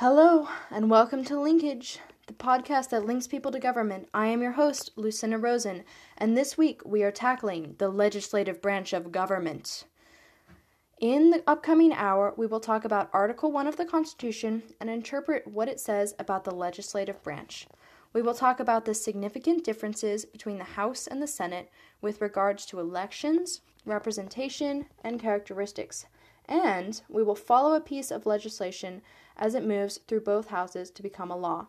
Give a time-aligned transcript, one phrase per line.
[0.00, 1.98] Hello, and welcome to Linkage,
[2.28, 4.08] the podcast that links people to government.
[4.14, 5.82] I am your host, Lucinda Rosen,
[6.16, 9.86] and this week we are tackling the legislative branch of government.
[11.00, 15.48] In the upcoming hour, we will talk about Article 1 of the Constitution and interpret
[15.48, 17.66] what it says about the legislative branch.
[18.12, 22.66] We will talk about the significant differences between the House and the Senate with regards
[22.66, 26.06] to elections, representation, and characteristics.
[26.48, 29.02] And we will follow a piece of legislation
[29.38, 31.66] as it moves through both houses to become a law.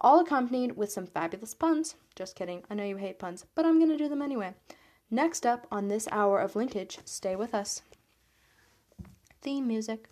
[0.00, 1.94] All accompanied with some fabulous puns.
[2.14, 4.54] Just kidding, I know you hate puns, but I'm going to do them anyway.
[5.10, 7.82] Next up on this hour of linkage, stay with us.
[9.42, 10.08] Theme music.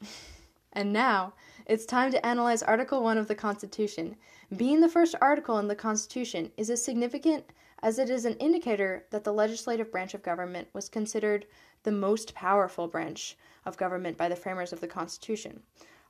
[0.72, 1.34] and now,
[1.66, 4.16] it's time to analyze Article 1 of the Constitution.
[4.56, 7.44] Being the first article in the Constitution is as significant
[7.82, 11.46] as it is an indicator that the legislative branch of government was considered
[11.82, 15.62] the most powerful branch of government by the framers of the Constitution.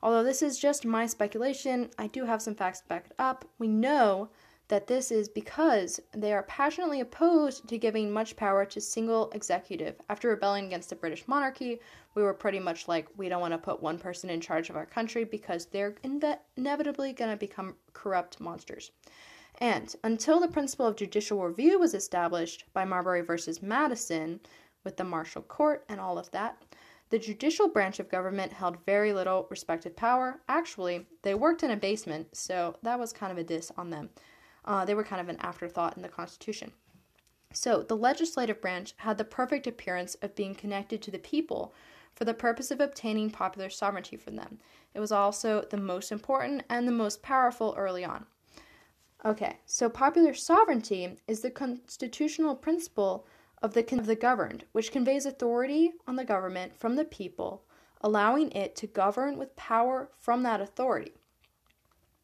[0.03, 3.45] Although this is just my speculation, I do have some facts to back it up.
[3.58, 4.31] We know
[4.69, 9.97] that this is because they are passionately opposed to giving much power to single executive.
[10.08, 11.78] After rebelling against the British monarchy,
[12.14, 14.77] we were pretty much like, we don't want to put one person in charge of
[14.77, 18.92] our country because they're inve- inevitably going to become corrupt monsters.
[19.58, 24.41] And until the principle of judicial review was established by Marbury versus Madison,
[24.84, 26.61] with the Marshall Court and all of that,
[27.12, 30.41] the judicial branch of government held very little respected power.
[30.48, 34.08] Actually, they worked in a basement, so that was kind of a diss on them.
[34.64, 36.72] Uh, they were kind of an afterthought in the Constitution.
[37.52, 41.74] So, the legislative branch had the perfect appearance of being connected to the people
[42.14, 44.58] for the purpose of obtaining popular sovereignty from them.
[44.95, 48.24] It was also the most important and the most powerful early on.
[49.22, 53.27] Okay, so popular sovereignty is the constitutional principle
[53.62, 57.64] of the, of the governed, which conveys authority on the government from the people,
[58.00, 61.12] allowing it to govern with power from that authority.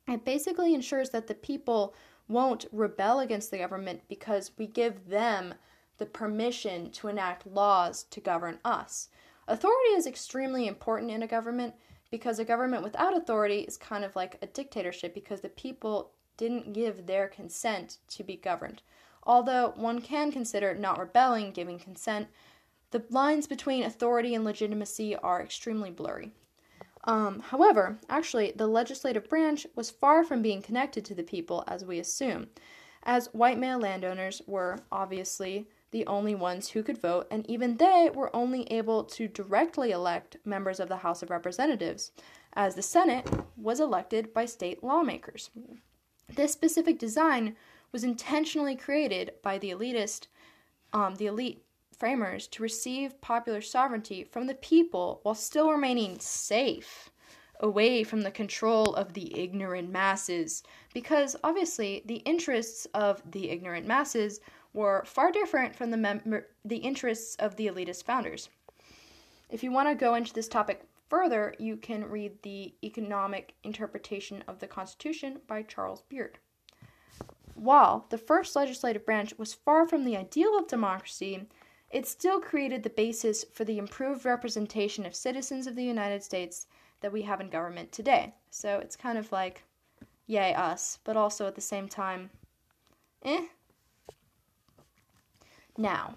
[0.09, 1.95] It basically ensures that the people
[2.27, 5.55] won't rebel against the government because we give them
[5.99, 9.09] the permission to enact laws to govern us.
[9.47, 11.75] Authority is extremely important in a government
[12.11, 16.73] because a government without authority is kind of like a dictatorship because the people didn't
[16.73, 18.83] give their consent to be governed.
[19.29, 22.29] Although one can consider not rebelling giving consent,
[22.93, 26.33] the lines between authority and legitimacy are extremely blurry.
[27.05, 31.85] Um, however, actually, the legislative branch was far from being connected to the people as
[31.85, 32.49] we assume,
[33.03, 38.11] as white male landowners were obviously the only ones who could vote, and even they
[38.15, 42.13] were only able to directly elect members of the House of Representatives,
[42.55, 45.51] as the Senate was elected by state lawmakers.
[46.35, 47.57] This specific design
[47.93, 50.27] was intentionally created by the elitist,
[50.93, 51.65] um, the elite
[51.97, 57.11] framers to receive popular sovereignty from the people while still remaining safe
[57.61, 60.63] away from the control of the ignorant masses
[60.95, 64.41] because obviously the interests of the ignorant masses
[64.73, 68.49] were far different from the mem- the interests of the elitist founders.
[69.51, 74.45] If you want to go into this topic further, you can read the Economic Interpretation
[74.47, 76.39] of the Constitution by Charles Beard.
[77.59, 81.49] While the first legislative branch was far from the ideal of democracy,
[81.91, 86.69] it still created the basis for the improved representation of citizens of the United States
[87.01, 88.33] that we have in government today.
[88.51, 89.65] So it's kind of like,
[90.29, 92.31] yay, us, but also at the same time,
[93.25, 93.47] eh.
[95.77, 96.17] Now,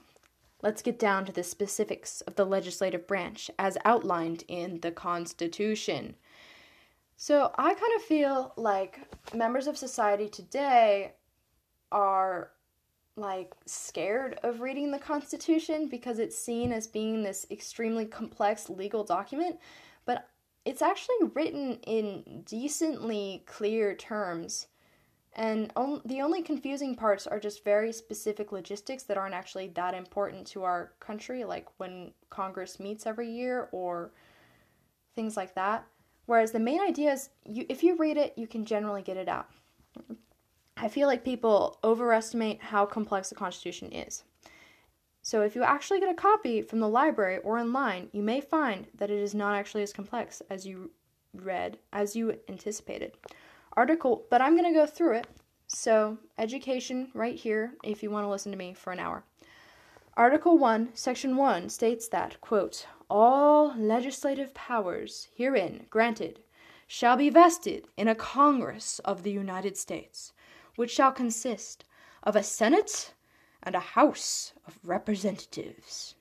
[0.61, 6.15] let's get down to the specifics of the legislative branch as outlined in the Constitution.
[7.17, 8.99] So I kind of feel like
[9.33, 11.13] members of society today
[11.91, 12.51] are
[13.15, 19.03] like scared of reading the Constitution because it's seen as being this extremely complex legal
[19.03, 19.57] document,
[20.05, 20.27] but
[20.65, 24.67] it's actually written in decently clear terms.
[25.33, 29.93] And on, the only confusing parts are just very specific logistics that aren't actually that
[29.93, 34.11] important to our country, like when Congress meets every year or
[35.15, 35.85] things like that.
[36.25, 39.27] Whereas the main idea is, you, if you read it, you can generally get it
[39.27, 39.47] out.
[40.77, 44.23] I feel like people overestimate how complex the Constitution is.
[45.23, 48.87] So, if you actually get a copy from the library or online, you may find
[48.95, 50.91] that it is not actually as complex as you
[51.33, 53.13] read, as you anticipated.
[53.73, 55.27] Article, but I'm going to go through it.
[55.67, 59.23] So, education right here if you want to listen to me for an hour.
[60.17, 66.39] Article 1, Section 1 states that, quote, all legislative powers herein granted
[66.87, 70.33] shall be vested in a Congress of the United States
[70.81, 71.85] which shall consist
[72.23, 73.13] of a Senate
[73.61, 76.15] and a House of Representatives.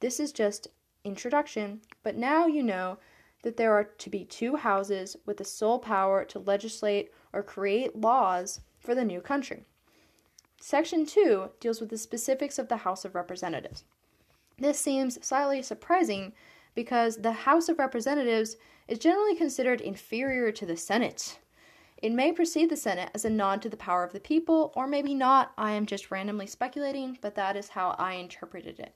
[0.00, 0.66] This is just
[1.04, 2.98] introduction, but now you know
[3.44, 7.94] that there are to be two houses with the sole power to legislate or create
[7.94, 9.62] laws for the new country.
[10.60, 13.84] Section 2 deals with the specifics of the House of Representatives.
[14.58, 16.32] This seems slightly surprising
[16.74, 18.56] because the House of Representatives
[18.88, 21.38] is generally considered inferior to the Senate.
[22.02, 24.86] It may precede the Senate as a nod to the power of the people, or
[24.86, 25.52] maybe not.
[25.58, 28.94] I am just randomly speculating, but that is how I interpreted it.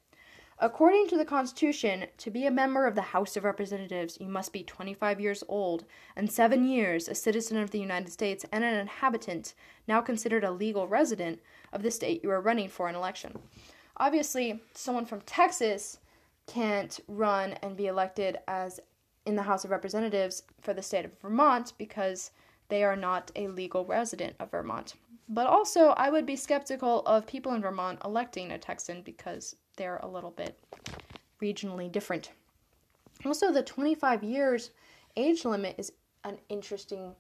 [0.59, 4.53] According to the Constitution, to be a member of the House of Representatives, you must
[4.53, 5.85] be 25 years old
[6.17, 9.55] and seven years a citizen of the United States and an inhabitant,
[9.87, 11.41] now considered a legal resident,
[11.73, 13.37] of the state you are running for an election.
[13.97, 15.99] Obviously, someone from Texas
[16.47, 18.81] can't run and be elected as
[19.27, 22.31] in the House of Representatives for the state of Vermont because
[22.69, 24.95] they are not a legal resident of Vermont.
[25.29, 30.01] But also, I would be skeptical of people in Vermont electing a Texan because they're
[30.03, 30.59] a little bit
[31.41, 32.31] regionally different.
[33.25, 34.71] Also, the 25 years
[35.17, 35.93] age limit is
[36.25, 37.15] an interesting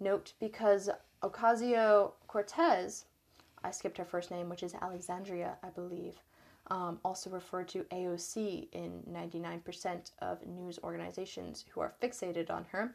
[0.00, 0.90] note because
[1.22, 3.04] Ocasio Cortez,
[3.64, 6.14] I skipped her first name, which is Alexandria, I believe,
[6.70, 12.94] um, also referred to AOC in 99% of news organizations who are fixated on her,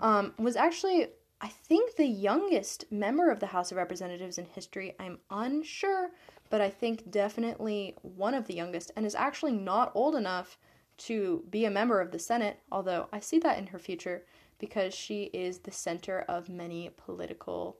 [0.00, 1.08] um, was actually,
[1.40, 4.94] I think, the youngest member of the House of Representatives in history.
[5.00, 6.10] I'm unsure,
[6.50, 10.58] but I think definitely one of the youngest, and is actually not old enough
[10.98, 14.24] to be a member of the Senate, although I see that in her future
[14.58, 17.78] because she is the center of many political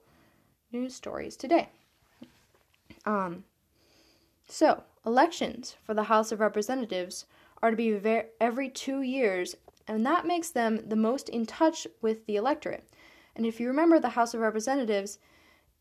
[0.71, 1.69] news stories today.
[3.05, 3.43] Um,
[4.47, 7.25] so, elections for the House of Representatives
[7.61, 9.55] are to be ver- every two years,
[9.87, 12.83] and that makes them the most in touch with the electorate.
[13.35, 15.19] And if you remember the House of Representatives,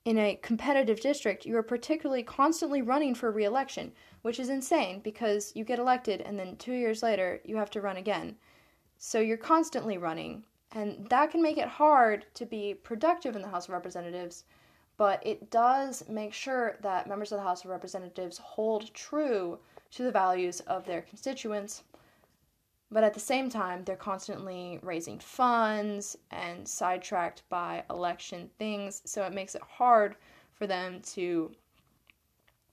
[0.04, 3.92] in a competitive district, you are particularly constantly running for re election,
[4.22, 7.80] which is insane because you get elected and then two years later you have to
[7.80, 8.36] run again.
[8.98, 13.48] So you're constantly running, and that can make it hard to be productive in the
[13.48, 14.44] House of Representatives
[15.00, 19.58] but it does make sure that members of the House of Representatives hold true
[19.92, 21.84] to the values of their constituents.
[22.92, 29.22] But at the same time, they're constantly raising funds and sidetracked by election things, so
[29.24, 30.16] it makes it hard
[30.54, 31.52] for them to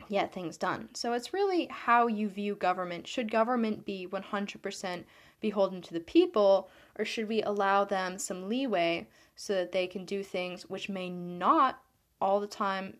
[0.09, 0.89] get things done.
[0.93, 3.07] So it's really how you view government.
[3.07, 5.03] Should government be 100%
[5.39, 10.03] beholden to the people, or should we allow them some leeway so that they can
[10.03, 11.81] do things which may not
[12.19, 12.97] all the time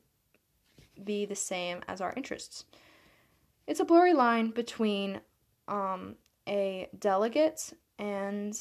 [1.03, 2.65] be the same as our interests.
[3.65, 5.21] It's a blurry line between
[5.67, 6.15] um,
[6.47, 8.59] a delegate and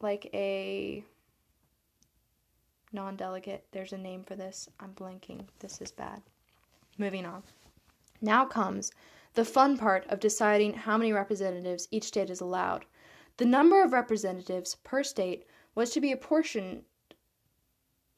[0.00, 1.04] like a
[2.92, 3.66] non delegate.
[3.72, 4.68] There's a name for this.
[4.80, 5.46] I'm blanking.
[5.60, 6.22] This is bad.
[6.98, 7.42] Moving on.
[8.20, 8.92] Now comes
[9.34, 12.84] the fun part of deciding how many representatives each state is allowed.
[13.36, 16.82] The number of representatives per state was to be apportioned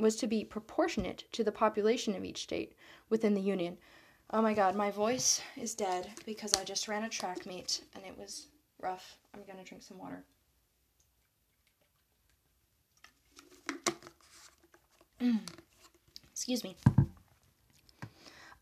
[0.01, 2.75] was to be proportionate to the population of each state
[3.09, 3.79] within the Union.
[4.31, 8.05] Oh my god, my voice is dead because I just ran a track meet and
[8.05, 8.49] it was
[8.83, 9.19] rough.
[9.35, 10.25] I'm gonna drink some water.
[15.21, 15.41] Mm.
[16.33, 16.77] Excuse me.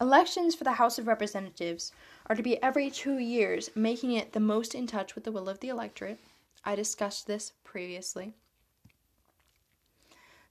[0.01, 1.93] Elections for the House of Representatives
[2.27, 5.49] are to be every two years, making it the most in touch with the will
[5.49, 6.19] of the electorate.
[6.65, 8.35] I discussed this previously.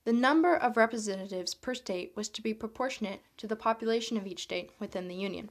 [0.04, 4.44] The number of representatives per state was to be proportionate to the population of each
[4.44, 5.50] state within the Union.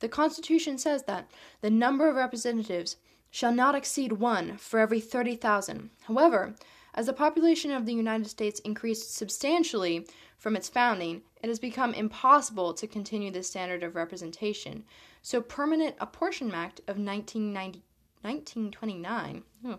[0.00, 2.96] The Constitution says that the number of representatives
[3.30, 5.90] shall not exceed one for every 30,000.
[6.02, 6.54] However,
[6.94, 10.06] as the population of the United States increased substantially
[10.36, 14.84] from its founding, it has become impossible to continue this standard of representation.
[15.22, 19.74] So, Permanent Apportionment Act of 1929 oh, hmm,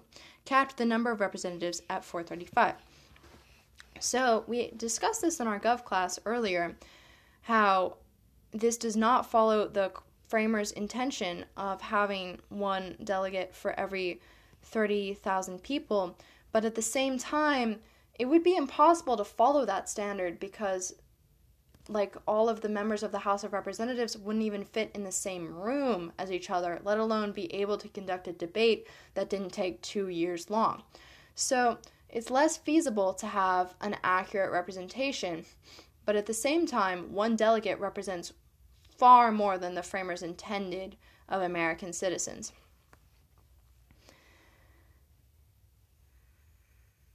[0.46, 2.76] capped the number of representatives at 435.
[4.00, 6.78] So, we discussed this in our Gov class earlier
[7.42, 7.98] how
[8.52, 9.92] this does not follow the
[10.30, 14.22] framers' intention of having one delegate for every
[14.62, 16.16] 30,000 people,
[16.52, 17.80] but at the same time,
[18.18, 20.94] it would be impossible to follow that standard because
[21.88, 25.12] like all of the members of the House of Representatives wouldn't even fit in the
[25.12, 29.52] same room as each other, let alone be able to conduct a debate that didn't
[29.52, 30.84] take 2 years long.
[31.34, 35.46] So, it's less feasible to have an accurate representation,
[36.06, 38.34] but at the same time, one delegate represents
[39.00, 42.52] far more than the framers intended of American citizens.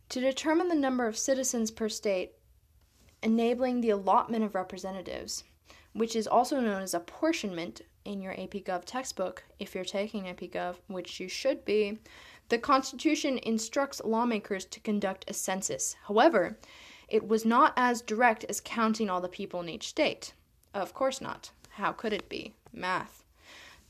[0.08, 2.32] To determine the number of citizens per state,
[3.22, 5.44] enabling the allotment of representatives,
[5.92, 10.40] which is also known as apportionment in your AP Gov textbook, if you're taking AP
[10.42, 11.98] Gov, which you should be,
[12.48, 15.96] The Constitution instructs lawmakers to conduct a census.
[16.06, 16.58] However,
[17.08, 20.34] it was not as direct as counting all the people in each state.
[20.74, 21.50] Of course not.
[21.76, 22.54] How could it be?
[22.72, 23.24] Math.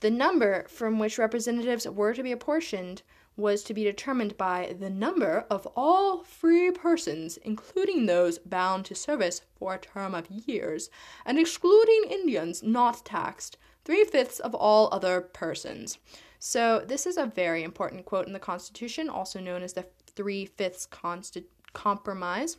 [0.00, 3.02] The number from which representatives were to be apportioned
[3.36, 8.94] was to be determined by the number of all free persons, including those bound to
[8.94, 10.88] service for a term of years,
[11.26, 15.98] and excluding Indians not taxed, three fifths of all other persons.
[16.38, 20.46] So, this is a very important quote in the Constitution, also known as the Three
[20.46, 22.58] Fifths Consti- Compromise.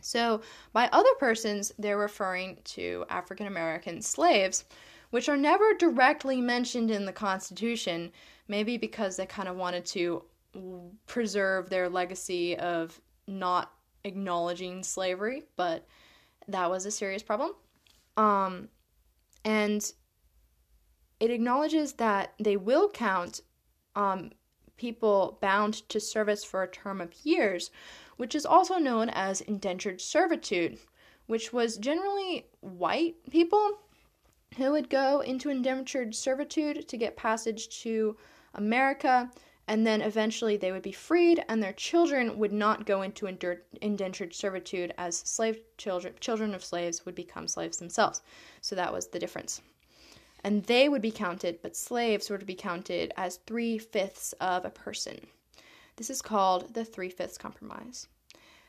[0.00, 4.64] So, by other persons, they're referring to African American slaves,
[5.10, 8.12] which are never directly mentioned in the Constitution,
[8.48, 10.22] maybe because they kind of wanted to
[11.06, 13.72] preserve their legacy of not
[14.04, 15.86] acknowledging slavery, but
[16.48, 17.52] that was a serious problem.
[18.16, 18.68] Um,
[19.44, 19.92] and
[21.20, 23.40] it acknowledges that they will count
[23.94, 24.30] um,
[24.76, 27.70] people bound to service for a term of years,
[28.18, 30.78] which is also known as indentured servitude,
[31.26, 33.78] which was generally white people
[34.58, 38.16] who would go into indentured servitude to get passage to
[38.54, 39.30] America,
[39.66, 43.26] and then eventually they would be freed, and their children would not go into
[43.80, 46.14] indentured servitude as slave children.
[46.20, 48.20] Children of slaves would become slaves themselves.
[48.60, 49.62] So that was the difference
[50.44, 54.64] and they would be counted, but slaves were to be counted as three fifths of
[54.64, 55.18] a person.
[55.98, 58.06] This is called the Three Fifths Compromise,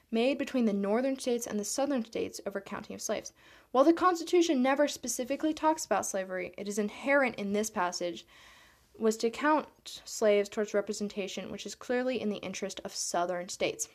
[0.09, 3.33] made between the northern states and the southern states over counting of slaves.
[3.71, 8.25] While the Constitution never specifically talks about slavery, it is inherent in this passage
[8.97, 13.89] was to count slaves towards representation, which is clearly in the interest of southern states.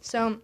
[0.00, 0.40] So,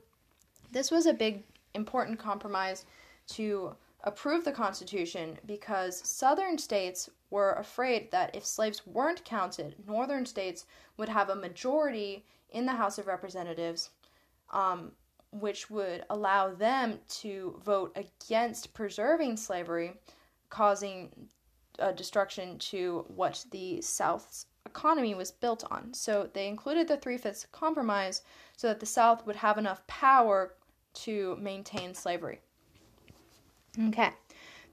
[0.70, 2.84] this was a big, important compromise
[3.28, 10.24] to approve the Constitution because Southern states were afraid that if slaves weren't counted, Northern
[10.24, 13.90] states would have a majority in the House of Representatives,
[14.52, 14.92] um,
[15.32, 19.94] which would allow them to vote against preserving slavery,
[20.48, 21.10] causing
[21.80, 25.92] a destruction to what the South's economy was built on.
[25.92, 28.22] So they included the Three Fifths Compromise
[28.56, 30.54] so that the South would have enough power
[31.04, 32.38] to maintain slavery.
[33.88, 34.10] Okay.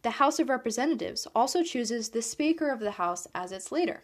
[0.04, 4.02] The House of Representatives also chooses the Speaker of the House as its leader.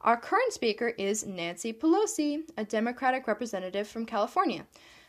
[0.00, 4.64] Our current Speaker is Nancy Pelosi, a Democratic representative from California.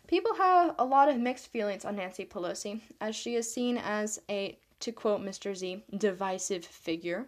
[0.08, 4.20] People have a lot of mixed feelings on Nancy Pelosi, as she is seen as
[4.30, 5.56] a, to quote Mr.
[5.56, 7.27] Z, divisive figure.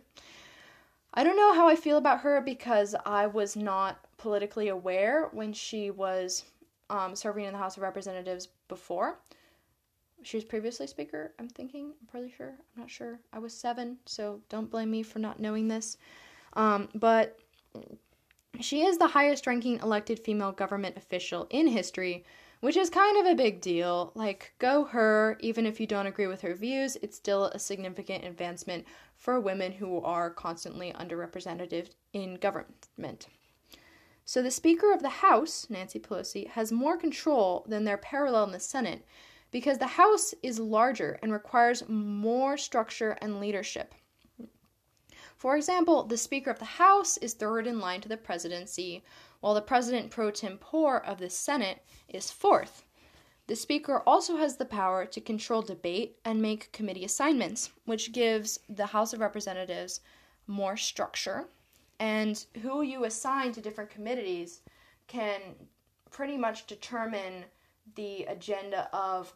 [1.14, 5.54] I don't know how I feel about her because I was not politically aware when
[5.54, 6.44] she was
[6.90, 9.20] um, serving in the House of Representatives before
[10.24, 13.20] she was previously speaker i'm thinking i'm pretty sure i'm not sure.
[13.32, 15.98] I was seven so don't blame me for not knowing this.
[16.56, 17.40] Um, but
[18.60, 22.24] she is the highest ranking elected female government official in history
[22.60, 24.14] which is kind of a big deal.
[24.16, 25.38] Like go her.
[25.42, 28.86] Even if you don't agree with her views it's still a significant advancement
[29.18, 33.28] for women who are constantly underrepresented in government.
[34.26, 38.52] So the speaker of the house nancy pelosi has more control than their parallel in
[38.52, 39.06] the senate
[39.54, 43.94] because the House is larger and requires more structure and leadership.
[45.38, 49.04] For example, the Speaker of the House is third in line to the presidency,
[49.42, 52.84] while the President pro tempore of the Senate is fourth.
[53.46, 58.60] The Speaker also has the power to control debate and make committee assignments, which gives
[58.68, 60.00] the House of Representatives
[60.48, 61.46] more structure.
[62.00, 64.62] And who you assign to different committees
[65.08, 65.42] can
[66.10, 67.46] pretty much determine
[67.96, 69.36] the agenda of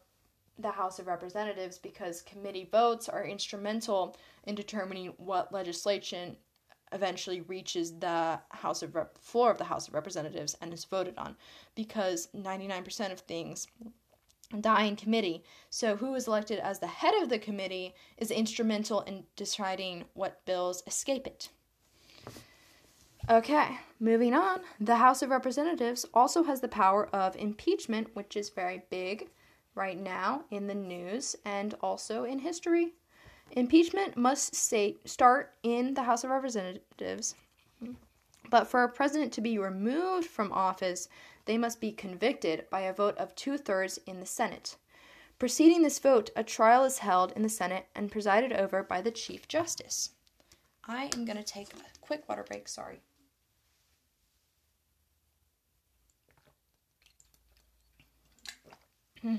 [0.60, 6.38] the House of Representatives because committee votes are instrumental in determining what legislation
[6.92, 11.18] eventually reaches the House of Rep- floor of the House of Representatives and is voted
[11.18, 11.36] on
[11.76, 13.68] because 99% of things
[14.62, 15.44] die in committee.
[15.70, 20.46] So who is elected as the head of the committee is instrumental in deciding what
[20.46, 21.50] bills escape it.
[23.30, 24.62] Okay, moving on.
[24.80, 29.30] The House of Representatives also has the power of impeachment, which is very big
[29.78, 32.94] right now in the news and also in history.
[33.52, 37.36] Impeachment must state, start in the House of Representatives,
[38.50, 41.08] but for a president to be removed from office,
[41.46, 44.76] they must be convicted by a vote of two thirds in the Senate.
[45.40, 49.12] Preceding this vote, a trial is held in the Senate and presided over by the
[49.12, 50.10] Chief Justice.
[50.86, 53.02] I am going to take a quick water break, sorry.
[59.22, 59.36] Hmm.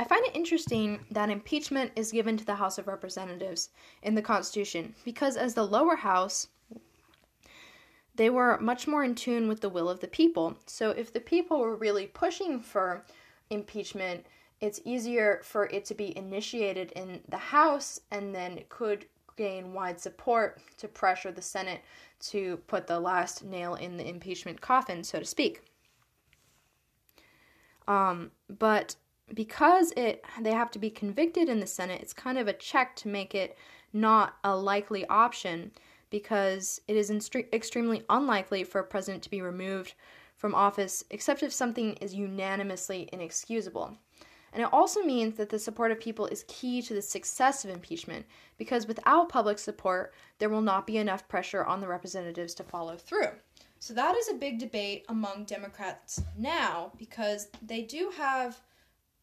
[0.00, 3.68] I find it interesting that impeachment is given to the House of Representatives
[4.02, 6.48] in the Constitution because, as the lower house,
[8.14, 10.56] they were much more in tune with the will of the people.
[10.64, 13.04] So if the people were really pushing for
[13.50, 14.24] impeachment,
[14.62, 19.04] it's easier for it to be initiated in the House and then it could
[19.36, 21.82] gain wide support to pressure the Senate
[22.20, 25.60] to put the last nail in the impeachment coffin, so to speak.
[27.86, 28.96] Um, but
[29.34, 32.96] because it they have to be convicted in the Senate, it's kind of a check
[32.96, 33.56] to make it
[33.92, 35.70] not a likely option
[36.10, 39.94] because it is instre- extremely unlikely for a president to be removed
[40.36, 43.96] from office except if something is unanimously inexcusable.
[44.52, 47.70] And it also means that the support of people is key to the success of
[47.70, 48.26] impeachment
[48.58, 52.96] because without public support, there will not be enough pressure on the representatives to follow
[52.96, 53.30] through.
[53.78, 58.60] So that is a big debate among Democrats now because they do have,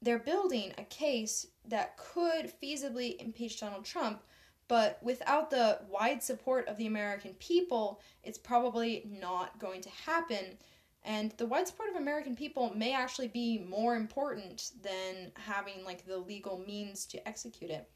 [0.02, 4.22] they're building a case that could feasibly impeach Donald Trump,
[4.68, 10.58] but without the wide support of the American people, it's probably not going to happen.
[11.04, 16.06] And the wide support of American people may actually be more important than having like
[16.06, 17.90] the legal means to execute it.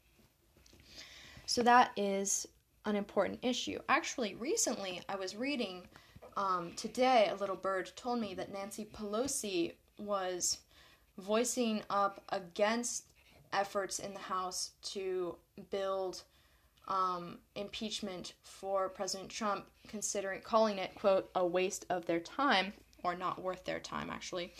[1.46, 2.46] So that is
[2.86, 3.78] an important issue.
[3.88, 5.86] Actually, recently I was reading
[6.36, 10.58] um, today, a little bird told me that Nancy Pelosi was
[11.18, 13.06] voicing up against
[13.52, 15.36] efforts in the House to
[15.70, 16.22] build
[16.88, 22.72] um, impeachment for President Trump, considering calling it, quote, a waste of their time
[23.04, 24.52] or not worth their time, actually.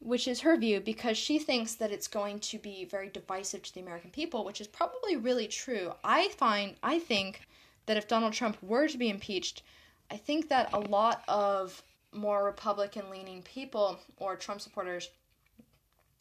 [0.00, 3.74] Which is her view because she thinks that it's going to be very divisive to
[3.74, 5.92] the American people, which is probably really true.
[6.02, 7.42] I find, I think
[7.86, 9.62] that if Donald Trump were to be impeached,
[10.10, 15.08] I think that a lot of more Republican leaning people or Trump supporters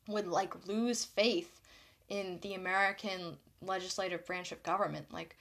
[0.08, 1.62] would like lose faith
[2.10, 5.12] in the American legislative branch of government.
[5.12, 5.36] Like,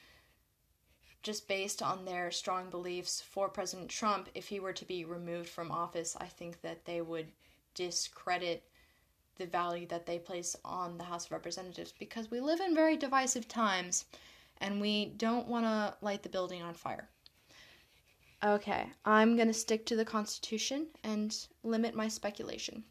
[1.22, 5.48] just based on their strong beliefs for President Trump, if he were to be removed
[5.48, 7.26] from office, I think that they would
[7.74, 8.62] discredit
[9.36, 12.96] the value that they place on the House of Representatives because we live in very
[12.96, 14.04] divisive times
[14.58, 17.08] and we don't want to light the building on fire.
[18.44, 22.84] Okay, I'm going to stick to the Constitution and limit my speculation.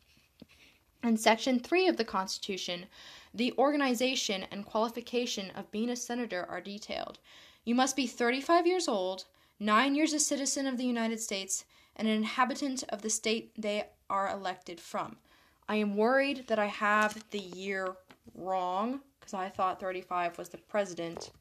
[1.02, 2.86] In Section 3 of the Constitution,
[3.34, 7.20] the organization and qualification of being a senator are detailed.
[7.64, 9.26] You must be 35 years old,
[9.60, 11.64] nine years a citizen of the United States,
[11.96, 15.16] and an inhabitant of the state they are elected from.
[15.70, 17.96] I am worried that I have the year
[18.36, 21.32] wrong because I thought 35 was the president.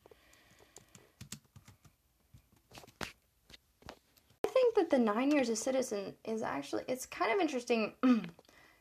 [4.44, 7.94] I think that the nine years a citizen is actually, it's kind of interesting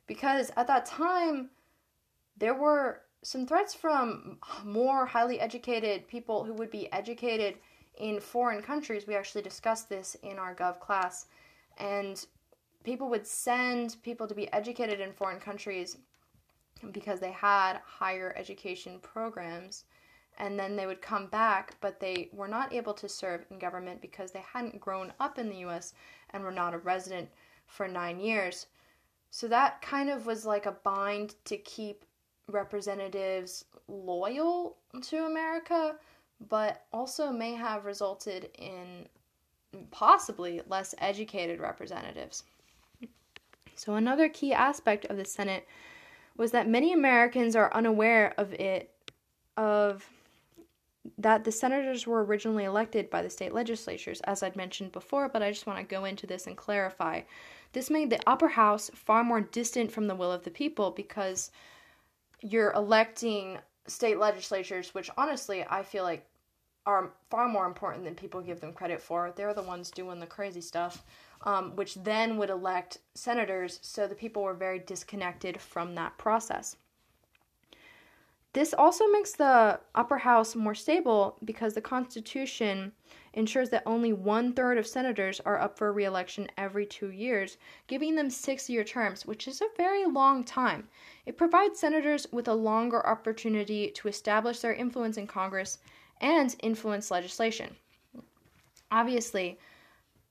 [0.08, 1.50] because at that time
[2.38, 7.56] there were some threats from more highly educated people who would be educated
[7.98, 9.08] in foreign countries.
[9.08, 11.28] We actually discussed this in our Gov class.
[11.78, 12.24] And
[12.84, 15.98] people would send people to be educated in foreign countries
[16.92, 19.86] because they had higher education programs.
[20.40, 24.02] And then they would come back, but they were not able to serve in government
[24.02, 25.94] because they hadn't grown up in the US
[26.30, 27.30] and were not a resident
[27.66, 28.68] for nine years.
[29.38, 32.04] So that kind of was like a bind to keep
[32.48, 35.94] representatives loyal to America,
[36.50, 39.08] but also may have resulted in
[39.92, 42.46] possibly less educated representatives.
[43.76, 45.68] So, another key aspect of the Senate
[46.36, 48.90] was that many Americans are unaware of it,
[49.56, 50.04] of
[51.20, 55.44] that the senators were originally elected by the state legislatures, as I'd mentioned before, but
[55.44, 57.22] I just want to go into this and clarify.
[57.74, 61.52] This made the upper house far more distant from the will of the people because
[62.42, 66.26] you're electing state legislatures, which honestly I feel like
[66.86, 69.34] are far more important than people give them credit for.
[69.36, 71.04] They're the ones doing the crazy stuff,
[71.42, 76.78] um, which then would elect senators, so the people were very disconnected from that process.
[78.54, 82.94] This also makes the upper house more stable because the Constitution
[83.38, 88.16] ensures that only one third of senators are up for reelection every two years, giving
[88.16, 90.88] them six year terms, which is a very long time.
[91.28, 95.78] It provides senators with a longer opportunity to establish their influence in Congress
[96.20, 97.76] and influence legislation.
[98.92, 99.60] Obviously,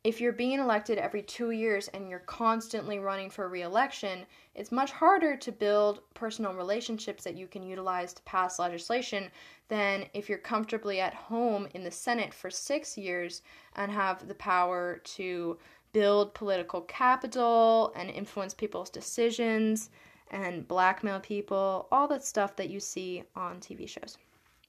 [0.06, 4.92] if you're being elected every two years and you're constantly running for reelection, it's much
[4.92, 9.28] harder to build personal relationships that you can utilize to pass legislation
[9.66, 13.42] than if you're comfortably at home in the Senate for six years
[13.74, 15.58] and have the power to
[15.92, 19.90] build political capital and influence people's decisions
[20.30, 24.18] and blackmail people, all that stuff that you see on TV shows.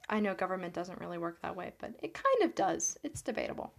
[0.10, 2.98] I know government doesn't really work that way, but it kind of does.
[3.04, 3.72] It's debatable.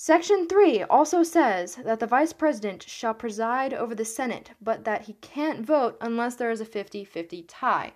[0.00, 5.06] Section 3 also says that the vice president shall preside over the Senate, but that
[5.06, 7.94] he can't vote unless there is a 50 50 tie.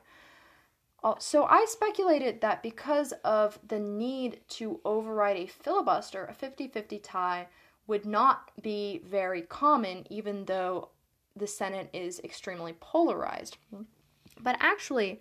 [1.04, 6.66] Uh, so I speculated that because of the need to override a filibuster, a 50
[6.66, 7.46] 50 tie
[7.86, 10.88] would not be very common, even though
[11.36, 13.58] the Senate is extremely polarized.
[14.40, 15.20] But actually,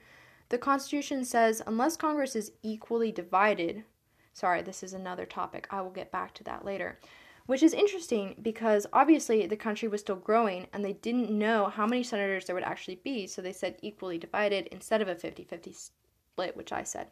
[0.49, 3.83] the Constitution says unless Congress is equally divided,
[4.33, 6.99] sorry, this is another topic, I will get back to that later.
[7.47, 11.85] Which is interesting because obviously the country was still growing and they didn't know how
[11.85, 15.43] many senators there would actually be, so they said equally divided instead of a 50
[15.43, 17.07] 50 split, which I said.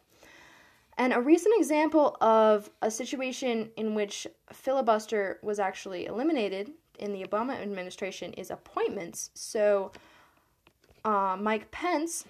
[0.97, 7.23] And a recent example of a situation in which filibuster was actually eliminated in the
[7.23, 9.31] Obama administration is appointments.
[9.33, 9.93] So
[11.05, 12.25] uh, Mike Pence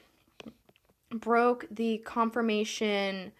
[1.10, 3.32] broke the confirmation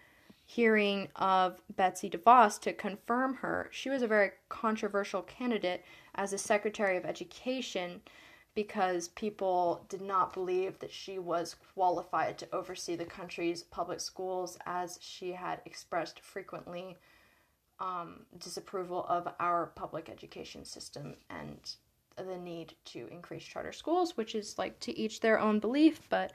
[0.50, 3.68] hearing of Betsy DeVos to confirm her.
[3.70, 5.84] She was a very controversial candidate
[6.16, 8.00] as a Secretary of Education
[8.56, 14.58] because people did not believe that she was qualified to oversee the country's public schools,
[14.66, 16.96] as she had expressed frequently
[17.78, 21.76] um, disapproval of our public education system and
[22.16, 26.32] the need to increase charter schools, which is like to each their own belief, but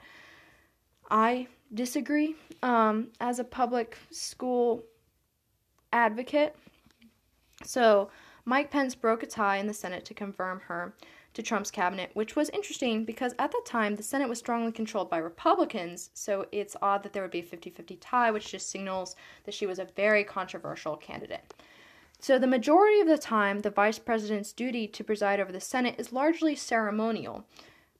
[1.10, 2.36] I disagree.
[2.62, 4.82] Um, as a public school
[5.92, 6.56] advocate,
[7.64, 8.10] so
[8.44, 10.94] Mike Pence broke a tie in the Senate to confirm her
[11.34, 15.10] to Trump's cabinet, which was interesting because at that time the Senate was strongly controlled
[15.10, 18.70] by Republicans, so it's odd that there would be a 50 50 tie, which just
[18.70, 21.52] signals that she was a very controversial candidate.
[22.20, 25.96] So, the majority of the time, the vice president's duty to preside over the Senate
[25.98, 27.44] is largely ceremonial,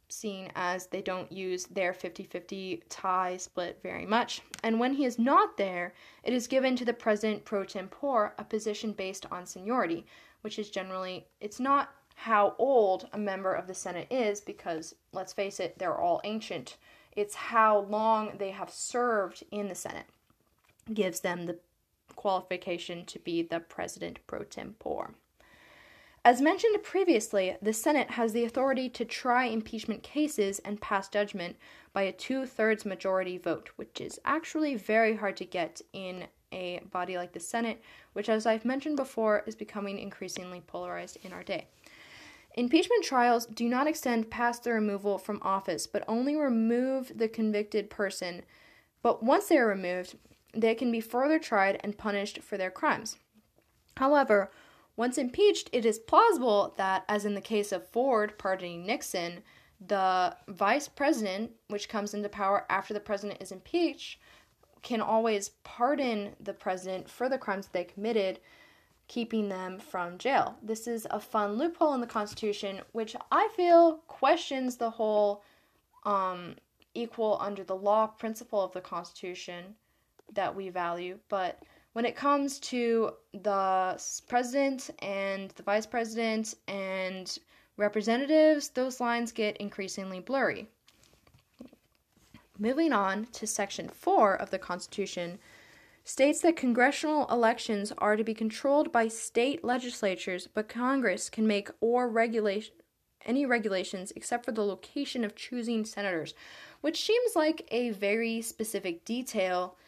[0.09, 4.43] seeing as they don't use their 50 50 tie split very much.
[4.63, 8.45] And when he is not there, it is given to the president pro tempore, a
[8.45, 10.07] position based on seniority,
[10.43, 15.33] which is generally, it's not how old a member of the Senate is because, let's
[15.33, 16.77] face it, they're all ancient.
[17.15, 20.07] It's how long they have served in the Senate
[20.93, 21.59] gives them the
[22.15, 25.15] qualification to be the president pro tempore.
[26.27, 31.55] As mentioned previously, the Senate has the authority to try impeachment cases and pass judgment
[31.93, 36.81] by a two thirds majority vote, which is actually very hard to get in a
[36.91, 37.81] body like the Senate,
[38.13, 41.69] which, as I've mentioned before, is becoming increasingly polarized in our day.
[42.57, 47.89] Impeachment trials do not extend past the removal from office, but only remove the convicted
[47.89, 48.43] person.
[49.01, 50.17] But once they are removed,
[50.53, 53.17] they can be further tried and punished for their crimes.
[53.97, 54.51] However,
[54.97, 59.43] once impeached, it is plausible that, as in the case of Ford pardoning Nixon,
[59.87, 64.19] the vice president, which comes into power after the president is impeached,
[64.83, 68.41] can always pardon the president for the crimes they committed
[69.09, 70.57] keeping them from jail.
[70.63, 75.45] This is a fun loophole in the Constitution, which I feel questions the whole
[76.05, 76.57] um,
[76.95, 79.77] equal under the law principle of the Constitution
[80.33, 81.19] that we value.
[81.29, 81.63] But
[81.97, 87.39] when it comes to the president and the vice president and
[87.79, 90.69] representatives, those lines get increasingly blurry.
[92.59, 95.39] Moving on to Section 4 of the Constitution
[96.05, 101.71] states that congressional elections are to be controlled by state legislatures, but Congress can make
[101.81, 102.73] or regulate
[103.25, 106.35] any regulations except for the location of choosing senators,
[106.83, 109.79] which seems like a very specific detail.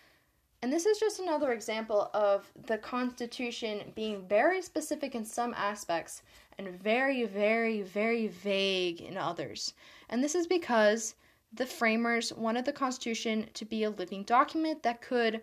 [0.61, 6.23] And this is just another example of the Constitution being very specific in some aspects
[6.59, 9.75] and very, very, very vague in others.
[10.09, 11.15] And this is because
[11.53, 15.43] the framers wanted the Constitution to be a living document that could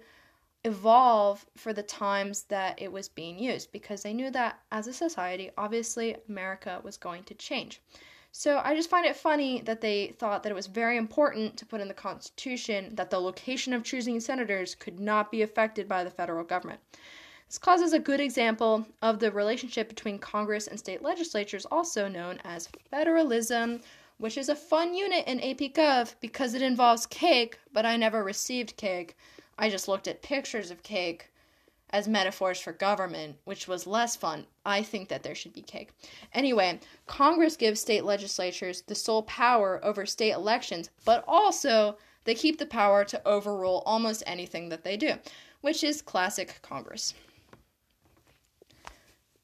[0.66, 4.94] evolve for the times that it was being used because they knew that as a
[4.94, 7.82] society, obviously, America was going to change.
[8.38, 11.66] So I just find it funny that they thought that it was very important to
[11.66, 16.04] put in the Constitution that the location of choosing senators could not be affected by
[16.04, 16.82] the federal government.
[17.48, 22.42] This causes a good example of the relationship between Congress and state legislatures, also known
[22.44, 23.80] as federalism,
[24.18, 28.22] which is a fun unit in AP Gov because it involves cake, but I never
[28.22, 29.16] received cake.
[29.58, 31.32] I just looked at pictures of cake
[31.90, 34.46] as metaphors for government, which was less fun.
[34.66, 35.92] I think that there should be cake.
[36.34, 42.58] Anyway, Congress gives state legislatures the sole power over state elections, but also they keep
[42.58, 45.14] the power to overrule almost anything that they do,
[45.62, 47.14] which is classic Congress.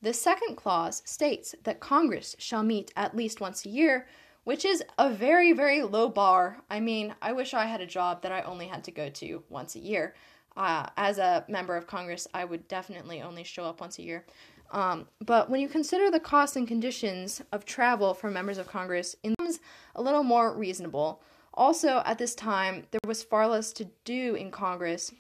[0.02, 4.08] The second clause states that Congress shall meet at least once a year
[4.44, 6.62] which is a very, very low bar.
[6.70, 9.44] I mean, I wish I had a job that I only had to go to
[9.50, 10.16] once a year.
[10.58, 14.26] Uh, as a member of Congress, I would definitely only show up once a year.
[14.72, 19.16] Um, but when you consider the costs and conditions of travel for members of Congress,
[19.24, 19.60] it becomes
[19.96, 21.22] a little more reasonable.
[21.54, 25.14] Also, at this time, there was far less to do in Congress,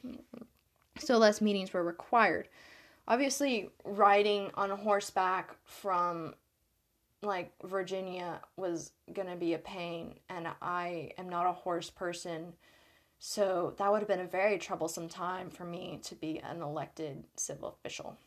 [0.97, 2.47] so less meetings were required.
[3.07, 6.33] Obviously, riding on horseback from
[7.21, 12.53] like Virginia was to be a pain, and I am not a horse person.
[13.23, 17.23] So that would have been a very troublesome time for me to be an elected
[17.35, 18.17] civil official.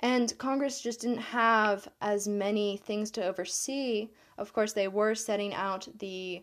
[0.00, 4.08] And Congress just didn't have as many things to oversee.
[4.38, 6.42] Of course, they were setting out the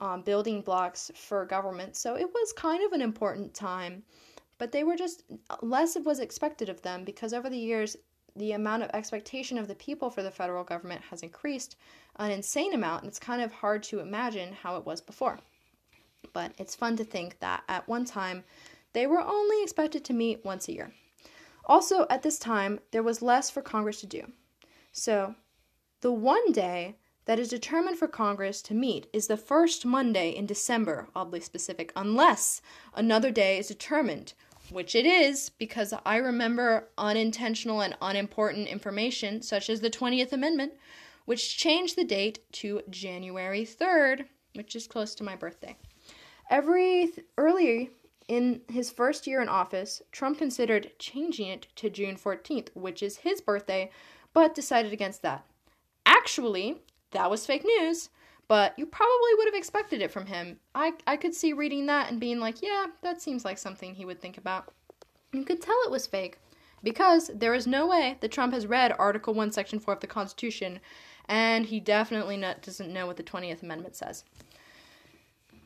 [0.00, 4.02] um, building blocks for government, so it was kind of an important time.
[4.58, 5.22] But they were just
[5.62, 7.96] less was expected of them because over the years,
[8.34, 11.76] the amount of expectation of the people for the federal government has increased
[12.16, 15.38] an insane amount, and it's kind of hard to imagine how it was before.
[16.32, 18.44] But it's fun to think that at one time,
[18.92, 20.92] they were only expected to meet once a year.
[21.66, 24.32] Also, at this time, there was less for Congress to do.
[24.92, 25.34] So,
[26.00, 30.46] the one day that is determined for Congress to meet is the first Monday in
[30.46, 32.60] December, oddly specific, unless
[32.94, 34.34] another day is determined,
[34.70, 40.74] which it is because I remember unintentional and unimportant information, such as the 20th Amendment,
[41.24, 45.76] which changed the date to January 3rd, which is close to my birthday.
[46.50, 47.90] Every th- early
[48.28, 53.18] in his first year in office, Trump considered changing it to June 14th, which is
[53.18, 53.90] his birthday,
[54.32, 55.44] but decided against that.
[56.06, 56.78] Actually,
[57.12, 58.10] that was fake news,
[58.48, 60.58] but you probably would have expected it from him.
[60.74, 64.04] I, I could see reading that and being like, yeah, that seems like something he
[64.04, 64.72] would think about.
[65.32, 66.38] You could tell it was fake
[66.82, 70.06] because there is no way that Trump has read Article 1, Section 4 of the
[70.06, 70.80] Constitution,
[71.28, 74.24] and he definitely not, doesn't know what the 20th Amendment says.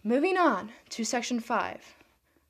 [0.04, 1.96] Moving on to Section 5.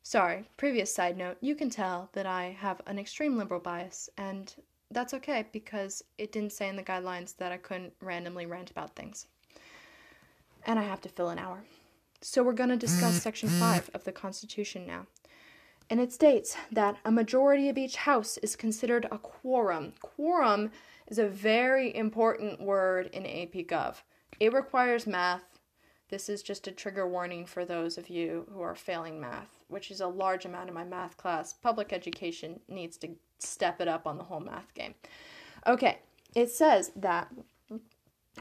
[0.02, 4.54] Sorry, previous side note, you can tell that I have an extreme liberal bias, and
[4.90, 8.94] that's okay because it didn't say in the guidelines that I couldn't randomly rant about
[8.94, 9.26] things.
[10.66, 11.64] And I have to fill an hour.
[12.20, 13.22] So we're going to discuss mm.
[13.22, 15.06] Section 5 of the Constitution now.
[15.88, 19.94] And it states that a majority of each house is considered a quorum.
[20.00, 20.70] Quorum
[21.06, 24.02] is a very important word in AP Gov.
[24.38, 25.57] It requires math.
[26.08, 29.90] This is just a trigger warning for those of you who are failing math which
[29.90, 34.06] is a large amount in my math class, public education needs to step it up
[34.06, 34.94] on the whole math game.
[35.66, 35.98] Okay,
[36.34, 37.32] it says that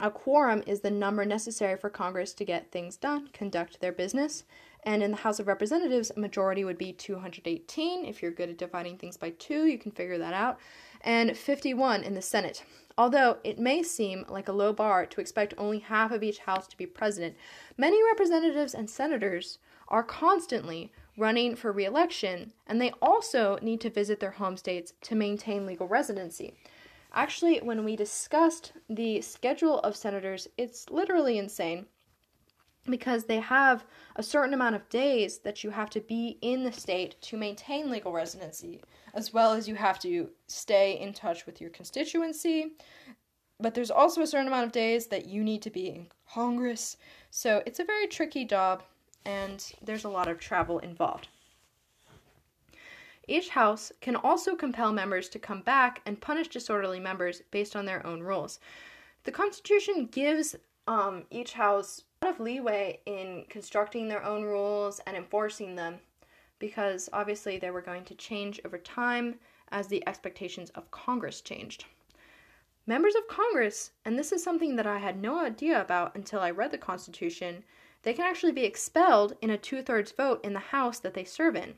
[0.00, 4.44] a quorum is the number necessary for Congress to get things done, conduct their business.
[4.84, 8.04] And in the House of Representatives, a majority would be 218.
[8.04, 10.58] If you're good at dividing things by two, you can figure that out.
[11.02, 12.64] And 51 in the Senate.
[12.96, 16.66] Although it may seem like a low bar to expect only half of each House
[16.66, 17.36] to be president,
[17.76, 24.20] many representatives and senators are constantly running for reelection, and they also need to visit
[24.20, 26.54] their home states to maintain legal residency.
[27.12, 31.86] Actually, when we discussed the schedule of senators, it's literally insane
[32.90, 33.84] because they have
[34.16, 37.90] a certain amount of days that you have to be in the state to maintain
[37.90, 38.80] legal residency,
[39.14, 42.72] as well as you have to stay in touch with your constituency.
[43.60, 46.96] But there's also a certain amount of days that you need to be in Congress.
[47.30, 48.82] So it's a very tricky job
[49.24, 51.28] and there's a lot of travel involved.
[53.26, 57.84] Each house can also compel members to come back and punish disorderly members based on
[57.84, 58.58] their own rules.
[59.24, 65.16] The Constitution gives um, each house lot of leeway in constructing their own rules and
[65.16, 65.98] enforcing them
[66.58, 69.36] because obviously they were going to change over time
[69.70, 71.84] as the expectations of Congress changed.
[72.86, 76.50] Members of Congress, and this is something that I had no idea about until I
[76.50, 77.62] read the Constitution,
[78.02, 81.24] they can actually be expelled in a two thirds vote in the House that they
[81.24, 81.74] serve in.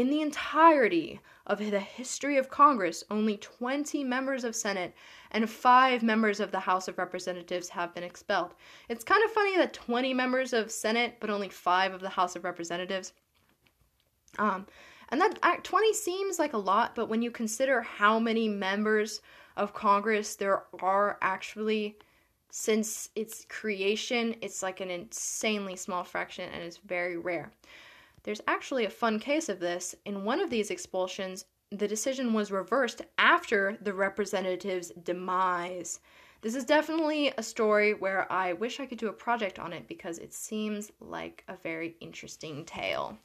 [0.00, 4.94] In the entirety of the history of Congress, only 20 members of Senate
[5.30, 8.54] and 5 members of the House of Representatives have been expelled.
[8.88, 12.34] It's kind of funny that 20 members of Senate but only 5 of the House
[12.34, 13.12] of Representatives.
[14.38, 14.66] Um,
[15.10, 19.20] and that 20 seems like a lot, but when you consider how many members
[19.58, 21.98] of Congress there are actually
[22.50, 27.52] since its creation, it's like an insanely small fraction and it's very rare.
[28.22, 29.94] There's actually a fun case of this.
[30.04, 36.00] In one of these expulsions, the decision was reversed after the representative's demise.
[36.42, 39.86] This is definitely a story where I wish I could do a project on it
[39.86, 43.18] because it seems like a very interesting tale.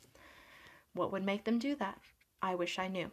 [0.93, 1.99] What would make them do that?
[2.41, 3.09] I wish I knew.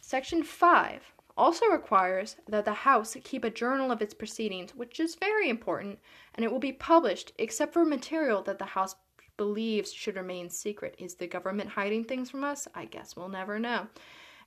[0.00, 1.02] Section 5
[1.36, 5.98] also requires that the House keep a journal of its proceedings, which is very important,
[6.34, 8.96] and it will be published except for material that the House
[9.36, 10.94] believes should remain secret.
[10.98, 12.68] Is the government hiding things from us?
[12.74, 13.86] I guess we'll never know.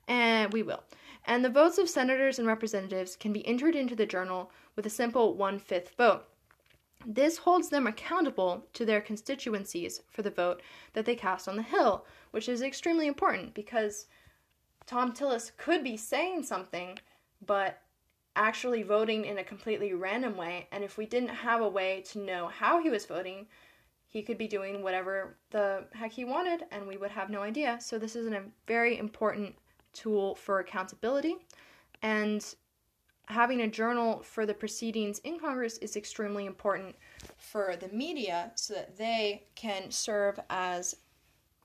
[0.07, 0.83] And we will.
[1.25, 4.89] And the votes of senators and representatives can be entered into the journal with a
[4.89, 6.23] simple one fifth vote.
[7.05, 10.61] This holds them accountable to their constituencies for the vote
[10.93, 14.07] that they cast on the Hill, which is extremely important because
[14.85, 16.97] Thom Tillis could be saying something,
[17.45, 17.81] but
[18.35, 20.67] actually voting in a completely random way.
[20.71, 23.47] And if we didn't have a way to know how he was voting,
[24.07, 27.77] he could be doing whatever the heck he wanted, and we would have no idea.
[27.81, 29.55] So, this is a very important
[29.93, 31.35] tool for accountability.
[32.01, 32.43] And
[33.27, 36.95] having a journal for the proceedings in Congress is extremely important
[37.37, 40.95] for the media so that they can serve as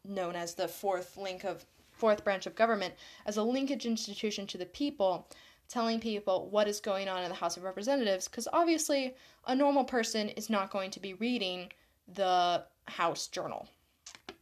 [0.04, 2.94] known as the fourth link of fourth branch of government
[3.26, 5.28] as a linkage institution to the people
[5.68, 9.14] telling people what is going on in the House of Representatives because obviously
[9.46, 11.70] a normal person is not going to be reading
[12.14, 13.68] the House Journal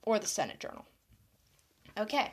[0.02, 0.84] or the Senate Journal.
[1.98, 2.32] Okay.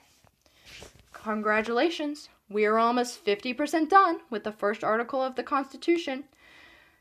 [1.14, 2.30] Congratulations.
[2.50, 6.24] We are almost 50% done with the first article of the Constitution.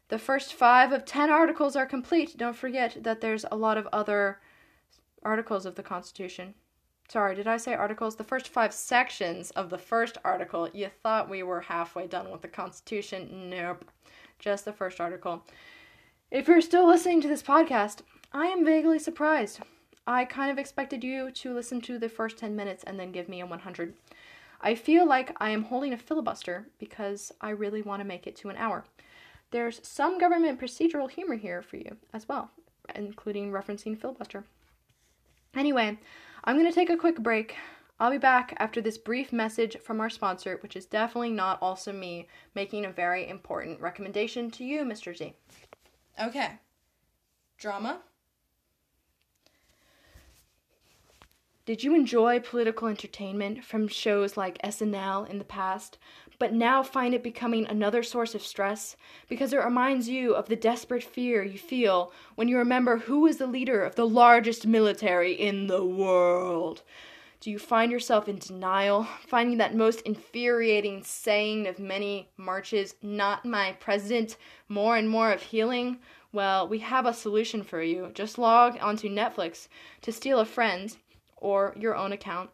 [0.08, 2.36] The first five of 10 articles are complete.
[2.36, 4.40] Don't forget that there's a lot of other
[5.22, 6.54] articles of the Constitution.
[7.08, 8.16] Sorry, did I say articles?
[8.16, 10.68] The first five sections of the first article.
[10.72, 13.50] You thought we were halfway done with the Constitution.
[13.50, 13.84] Nope.
[14.38, 15.44] Just the first article.
[16.30, 18.00] If you're still listening to this podcast,
[18.32, 19.60] I am vaguely surprised.
[20.06, 23.28] I kind of expected you to listen to the first 10 minutes and then give
[23.28, 23.94] me a 100.
[24.60, 28.36] I feel like I am holding a filibuster because I really want to make it
[28.36, 28.84] to an hour.
[29.50, 32.50] There's some government procedural humor here for you as well,
[32.94, 34.44] including referencing filibuster.
[35.54, 35.98] Anyway,
[36.44, 37.56] I'm going to take a quick break.
[37.98, 41.92] I'll be back after this brief message from our sponsor, which is definitely not also
[41.92, 45.16] me making a very important recommendation to you, Mr.
[45.16, 45.32] Z.
[46.22, 46.52] Okay.
[47.56, 48.00] Drama.
[51.66, 55.98] Did you enjoy political entertainment from shows like SNL in the past,
[56.38, 58.96] but now find it becoming another source of stress
[59.28, 63.38] because it reminds you of the desperate fear you feel when you remember who is
[63.38, 66.82] the leader of the largest military in the world?
[67.40, 73.44] Do you find yourself in denial, finding that most infuriating saying of many marches, not
[73.44, 74.36] my president,
[74.68, 75.98] more and more of healing?
[76.30, 78.12] Well, we have a solution for you.
[78.14, 79.66] Just log onto Netflix
[80.02, 80.96] to steal a friend
[81.36, 82.50] or your own account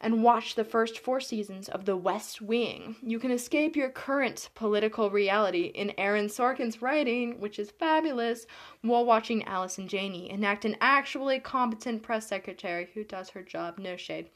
[0.00, 2.96] and watch the first four seasons of The West Wing.
[3.02, 8.46] You can escape your current political reality in Aaron Sorkin's writing, which is fabulous,
[8.82, 13.96] while watching Allison Janney enact an actually competent press secretary who does her job, no
[13.96, 14.28] shade,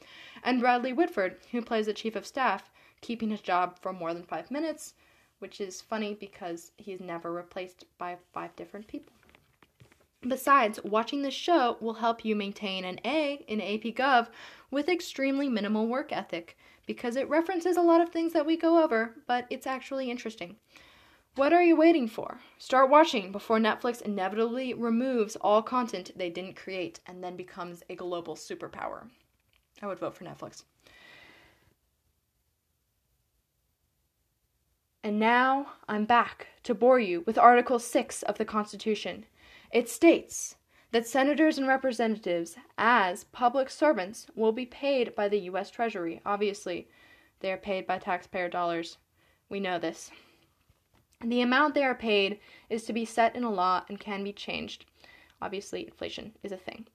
[0.43, 2.71] and Bradley Whitford, who plays the chief of staff,
[3.01, 4.95] keeping his job for more than five minutes,
[5.37, 9.13] which is funny because he's never replaced by five different people.
[10.27, 14.27] Besides, watching this show will help you maintain an A in AP Gov
[14.69, 18.83] with extremely minimal work ethic because it references a lot of things that we go
[18.83, 20.57] over, but it's actually interesting.
[21.35, 22.39] What are you waiting for?
[22.57, 27.95] Start watching before Netflix inevitably removes all content they didn't create and then becomes a
[27.95, 29.07] global superpower.
[29.81, 30.63] I would vote for Netflix.
[35.01, 39.25] And now I'm back to bore you with Article 6 of the Constitution.
[39.71, 40.55] It states
[40.91, 45.69] that senators and representatives, as public servants, will be paid by the U.S.
[45.69, 46.21] Treasury.
[46.25, 46.87] Obviously,
[47.41, 48.97] they are paid by taxpayer dollars.
[49.47, 50.11] We know this.
[51.21, 54.33] The amount they are paid is to be set in a law and can be
[54.33, 54.85] changed.
[55.41, 56.87] Obviously, inflation is a thing.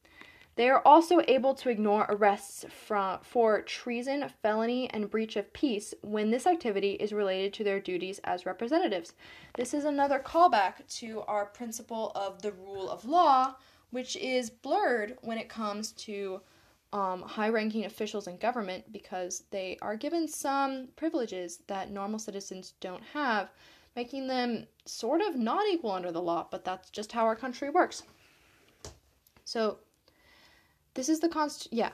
[0.57, 5.95] They are also able to ignore arrests from, for treason, felony, and breach of peace
[6.03, 9.15] when this activity is related to their duties as representatives.
[9.57, 13.57] This is another callback to our principle of the rule of law,
[13.90, 16.40] which is blurred when it comes to
[16.92, 22.75] um, high ranking officials in government because they are given some privileges that normal citizens
[22.79, 23.50] don't have,
[23.96, 27.69] making them sort of not equal under the law, but that's just how our country
[27.71, 28.05] works.
[29.44, 29.79] So,
[30.95, 31.69] this is the const.
[31.71, 31.90] Yeah.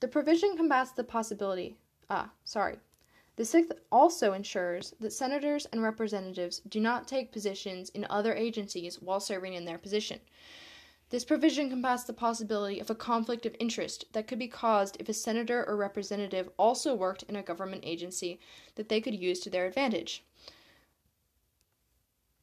[0.00, 1.76] The provision combats the possibility.
[2.10, 2.78] Ah, sorry.
[3.36, 9.00] The sixth also ensures that senators and representatives do not take positions in other agencies
[9.00, 10.20] while serving in their position.
[11.10, 15.08] This provision combats the possibility of a conflict of interest that could be caused if
[15.08, 18.40] a senator or representative also worked in a government agency
[18.74, 20.24] that they could use to their advantage.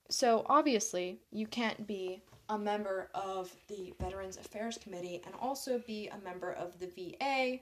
[0.09, 6.07] So, obviously, you can't be a member of the Veterans Affairs Committee and also be
[6.09, 7.59] a member of the VA,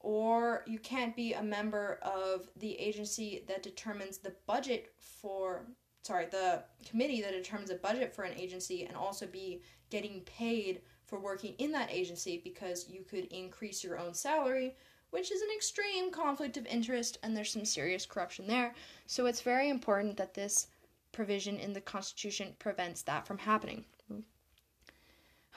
[0.00, 5.66] or you can't be a member of the agency that determines the budget for,
[6.02, 10.82] sorry, the committee that determines a budget for an agency and also be getting paid
[11.06, 14.74] for working in that agency because you could increase your own salary
[15.10, 18.74] which is an extreme conflict of interest, and there's some serious corruption there.
[19.06, 20.68] So it's very important that this
[21.12, 23.84] provision in the Constitution prevents that from happening.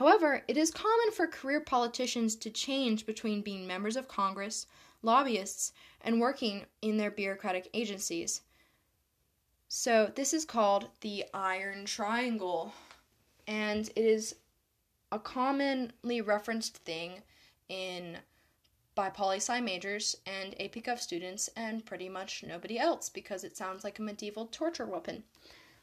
[0.01, 4.65] However, it is common for career politicians to change between being members of Congress,
[5.03, 8.41] lobbyists, and working in their bureaucratic agencies.
[9.67, 12.73] So, this is called the Iron Triangle,
[13.45, 14.37] and it is
[15.11, 17.21] a commonly referenced thing
[17.69, 18.17] in
[18.95, 23.55] by poli sci majors and AP Gov students and pretty much nobody else because it
[23.55, 25.23] sounds like a medieval torture weapon.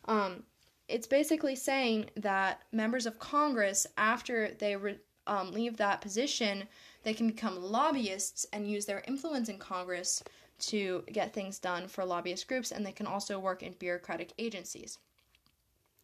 [0.07, 0.43] Um,
[0.89, 6.65] it's basically saying that members of Congress, after they re- um, leave that position,
[7.03, 10.23] they can become lobbyists and use their influence in Congress
[10.59, 14.99] to get things done for lobbyist groups, and they can also work in bureaucratic agencies.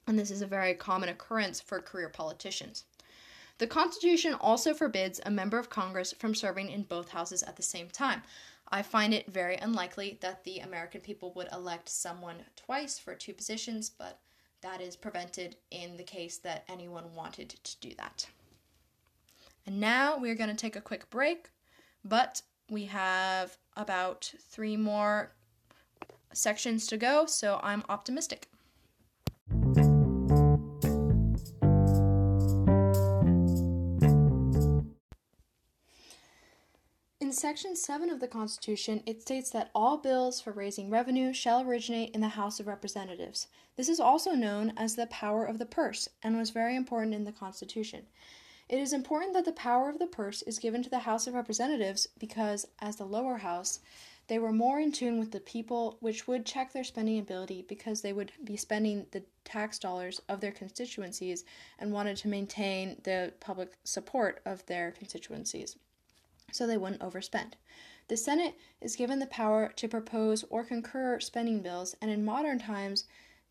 [0.07, 2.85] And this is a very common occurrence for career politicians.
[3.59, 7.63] The Constitution also forbids a member of Congress from serving in both houses at the
[7.63, 8.23] same time.
[8.69, 13.33] I find it very unlikely that the American people would elect someone twice for two
[13.33, 14.19] positions, but
[14.65, 18.27] that is prevented in the case that anyone wanted to do that.
[19.67, 21.51] And now we're going to take a quick break,
[22.03, 22.41] but
[22.71, 25.33] we have about three more
[26.33, 28.49] sections to go, so I'm optimistic.
[37.45, 42.15] Section 7 of the Constitution, it states that all bills for raising revenue shall originate
[42.15, 43.49] in the House of Representatives.
[43.77, 47.25] This is also known as the power of the purse and was very important in
[47.25, 48.07] the Constitution.
[48.71, 51.35] It is important that the power of the purse is given to the House of
[51.35, 53.81] Representatives because, as the lower house,
[54.27, 58.01] they were more in tune with the people, which would check their spending ability because
[58.01, 61.45] they would be spending the tax dollars of their constituencies
[61.79, 65.77] and wanted to maintain the public support of their constituencies
[66.53, 67.53] so they wouldn't overspend.
[68.09, 72.59] The Senate is given the power to propose or concur spending bills, and in modern
[72.59, 73.05] times,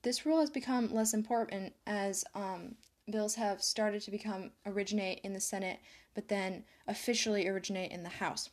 [0.04, 2.76] this rule has become less important as um,
[3.10, 5.80] bills have started to become originate in the Senate,
[6.14, 8.50] but then officially originate in the House.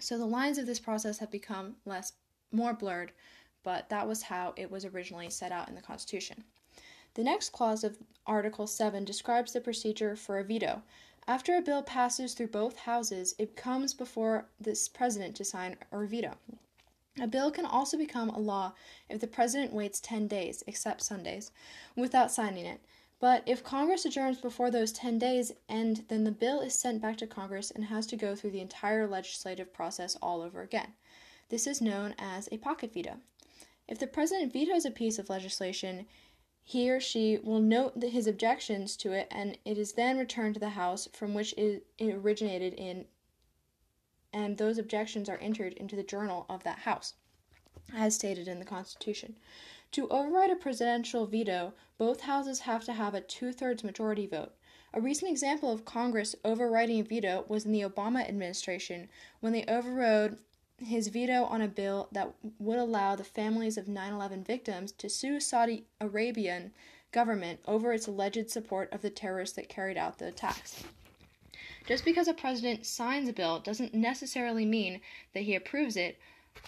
[0.00, 2.12] So the lines of this process have become less
[2.52, 3.12] more blurred,
[3.62, 6.44] but that was how it was originally set out in the Constitution.
[7.14, 7.96] The next clause of
[8.26, 10.82] Article 7 describes the procedure for a veto.
[11.26, 16.04] After a bill passes through both houses, it comes before this president to sign or
[16.04, 16.34] veto.
[17.20, 18.74] A bill can also become a law
[19.08, 21.50] if the president waits 10 days, except Sundays,
[21.96, 22.80] without signing it.
[23.20, 27.16] But if Congress adjourns before those 10 days end, then the bill is sent back
[27.18, 30.92] to Congress and has to go through the entire legislative process all over again.
[31.48, 33.16] This is known as a pocket veto.
[33.88, 36.06] If the president vetoes a piece of legislation,
[36.66, 40.60] he or she will note his objections to it and it is then returned to
[40.60, 43.04] the House from which it originated in,
[44.32, 47.14] and those objections are entered into the journal of that House,
[47.94, 49.36] as stated in the Constitution.
[49.92, 54.54] To override a presidential veto, both houses have to have a two thirds majority vote.
[54.94, 59.08] A recent example of Congress overriding a veto was in the Obama administration
[59.40, 60.38] when they overrode
[60.78, 65.08] his veto on a bill that would allow the families of 9 11 victims to
[65.08, 66.72] sue Saudi Arabian
[67.12, 70.82] government over its alleged support of the terrorists that carried out the attacks.
[71.86, 75.00] Just because a president signs a bill doesn't necessarily mean
[75.32, 76.18] that he approves it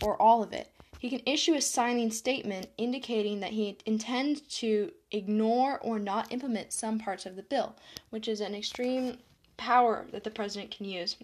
[0.03, 0.71] or all of it.
[0.99, 6.73] He can issue a signing statement indicating that he intends to ignore or not implement
[6.73, 7.77] some parts of the bill,
[8.11, 9.19] which is an extreme
[9.57, 11.17] power that the president can use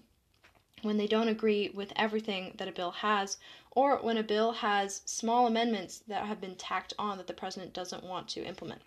[0.83, 3.39] when they don't agree with everything that a bill has,
[3.71, 7.73] or when a bill has small amendments that have been tacked on that the president
[7.73, 8.83] doesn't want to implement.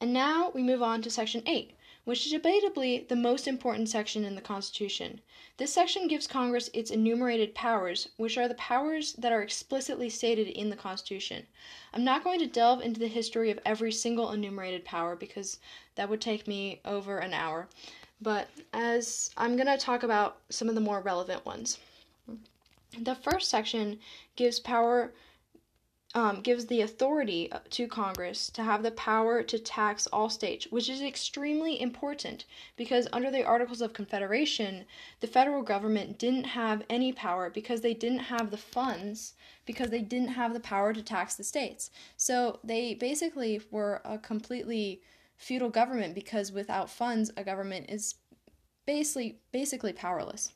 [0.00, 1.72] And now we move on to Section 8,
[2.04, 5.22] which is debatably the most important section in the Constitution.
[5.56, 10.48] This section gives Congress its enumerated powers, which are the powers that are explicitly stated
[10.48, 11.46] in the Constitution.
[11.94, 15.58] I'm not going to delve into the history of every single enumerated power because
[15.94, 17.68] that would take me over an hour,
[18.20, 21.78] but as I'm going to talk about some of the more relevant ones.
[22.98, 23.98] The first section
[24.36, 25.12] gives power
[26.16, 30.66] um, gives the authority uh, to Congress to have the power to tax all states,
[30.70, 34.86] which is extremely important because under the Articles of Confederation,
[35.20, 39.34] the federal government didn't have any power because they didn't have the funds,
[39.66, 41.90] because they didn't have the power to tax the states.
[42.16, 45.02] So they basically were a completely
[45.36, 48.14] feudal government because without funds, a government is
[48.86, 50.52] basically basically powerless.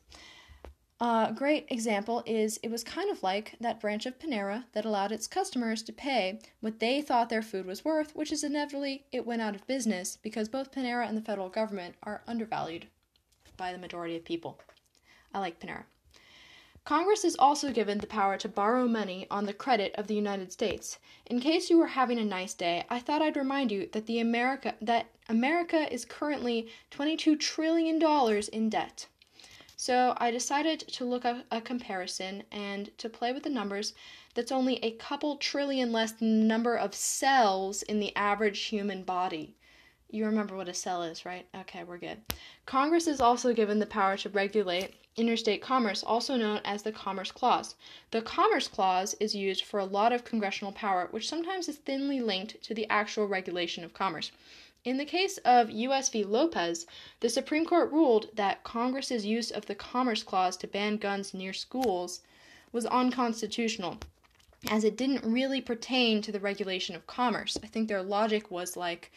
[1.02, 5.12] A great example is it was kind of like that branch of Panera that allowed
[5.12, 9.24] its customers to pay what they thought their food was worth, which is inevitably it
[9.24, 12.86] went out of business because both Panera and the federal government are undervalued
[13.56, 14.60] by the majority of people.
[15.32, 15.84] I like Panera.
[16.90, 20.50] Congress is also given the power to borrow money on the credit of the United
[20.50, 20.98] States.
[21.26, 24.18] In case you were having a nice day, I thought I'd remind you that the
[24.18, 29.06] America that America is currently 22 trillion dollars in debt.
[29.76, 33.94] So I decided to look up a comparison and to play with the numbers
[34.34, 39.04] that's only a couple trillion less than the number of cells in the average human
[39.04, 39.54] body.
[40.10, 41.46] You remember what a cell is, right?
[41.54, 42.18] Okay, we're good.
[42.66, 47.32] Congress is also given the power to regulate interstate commerce, also known as the Commerce
[47.32, 47.74] Clause.
[48.10, 52.20] The Commerce Clause is used for a lot of congressional power, which sometimes is thinly
[52.20, 54.30] linked to the actual regulation of commerce.
[54.84, 56.08] In the case of U.S.
[56.08, 56.24] v.
[56.24, 56.86] Lopez,
[57.20, 61.52] the Supreme Court ruled that Congress's use of the Commerce Clause to ban guns near
[61.52, 62.20] schools
[62.72, 63.98] was unconstitutional,
[64.70, 67.58] as it didn't really pertain to the regulation of commerce.
[67.62, 69.12] I think their logic was like,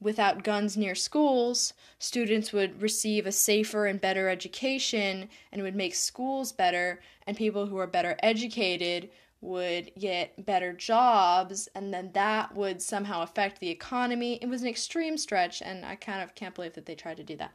[0.00, 5.94] without guns near schools, students would receive a safer and better education and would make
[5.94, 9.10] schools better, and people who are better educated
[9.42, 14.38] would get better jobs, and then that would somehow affect the economy.
[14.42, 17.24] It was an extreme stretch, and I kind of can't believe that they tried to
[17.24, 17.52] do that.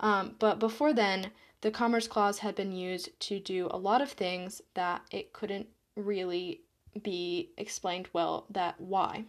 [0.00, 1.30] Um, but before then,
[1.62, 5.66] the Commerce Clause had been used to do a lot of things that it couldn't
[5.96, 6.60] really
[7.02, 9.24] be explained well that why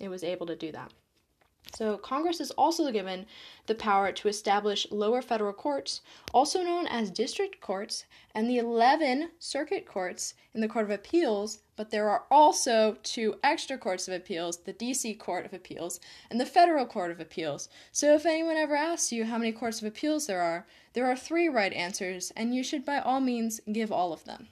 [0.00, 0.92] it was able to do that.
[1.72, 3.26] So, Congress is also given
[3.66, 6.02] the power to establish lower federal courts,
[6.32, 11.60] also known as district courts, and the 11 circuit courts in the Court of Appeals,
[11.74, 15.98] but there are also two extra courts of appeals the DC Court of Appeals
[16.30, 17.68] and the Federal Court of Appeals.
[17.90, 21.16] So, if anyone ever asks you how many courts of appeals there are, there are
[21.16, 24.46] three right answers, and you should by all means give all of them.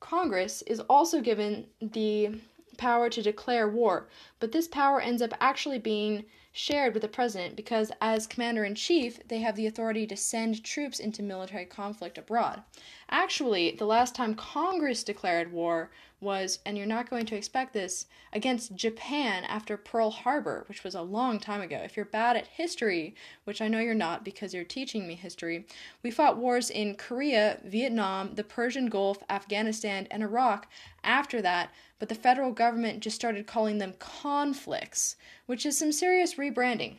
[0.00, 2.40] Congress is also given the
[2.82, 4.08] power to declare war,
[4.40, 8.74] but this power ends up actually being shared with the president because, as commander in
[8.74, 12.60] chief, they have the authority to send troops into military conflict abroad.
[13.08, 18.06] Actually, the last time Congress declared war was, and you're not going to expect this,
[18.32, 21.80] against Japan after Pearl Harbor, which was a long time ago.
[21.82, 23.14] If you're bad at history,
[23.44, 25.66] which I know you're not because you're teaching me history,
[26.02, 30.68] we fought wars in Korea, Vietnam, the Persian Gulf, Afghanistan, and Iraq
[31.04, 31.70] after that,
[32.02, 35.14] but the federal government just started calling them conflicts,
[35.46, 36.96] which is some serious rebranding.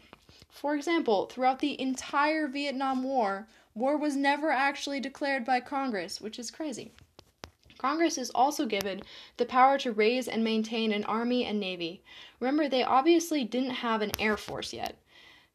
[0.50, 3.46] For example, throughout the entire Vietnam War,
[3.76, 6.94] war was never actually declared by Congress, which is crazy.
[7.78, 9.02] Congress is also given
[9.36, 12.02] the power to raise and maintain an army and navy.
[12.40, 14.96] Remember, they obviously didn't have an air force yet.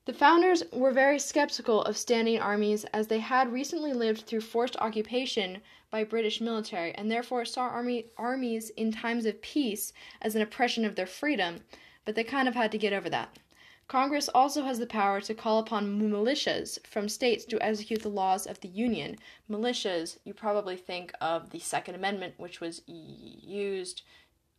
[0.08, 4.74] The founders were very skeptical of standing armies as they had recently lived through forced
[4.78, 9.92] occupation by British military and therefore saw army armies in times of peace
[10.22, 11.60] as an oppression of their freedom,
[12.06, 13.38] but they kind of had to get over that.
[13.86, 18.46] Congress also has the power to call upon militias from states to execute the laws
[18.46, 19.18] of the Union.
[19.46, 24.00] Militias, you probably think of the Second Amendment, which was used,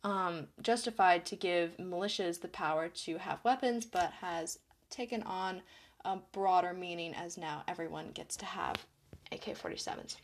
[0.04, 5.62] um, justified to give militias the power to have weapons, but has taken on
[6.04, 8.86] a broader meaning as now everyone gets to have
[9.32, 10.16] AK 47s.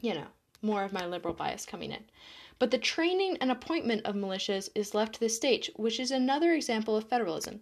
[0.00, 0.26] You know,
[0.62, 2.04] more of my liberal bias coming in.
[2.58, 6.52] But the training and appointment of militias is left to the state, which is another
[6.52, 7.60] example of federalism.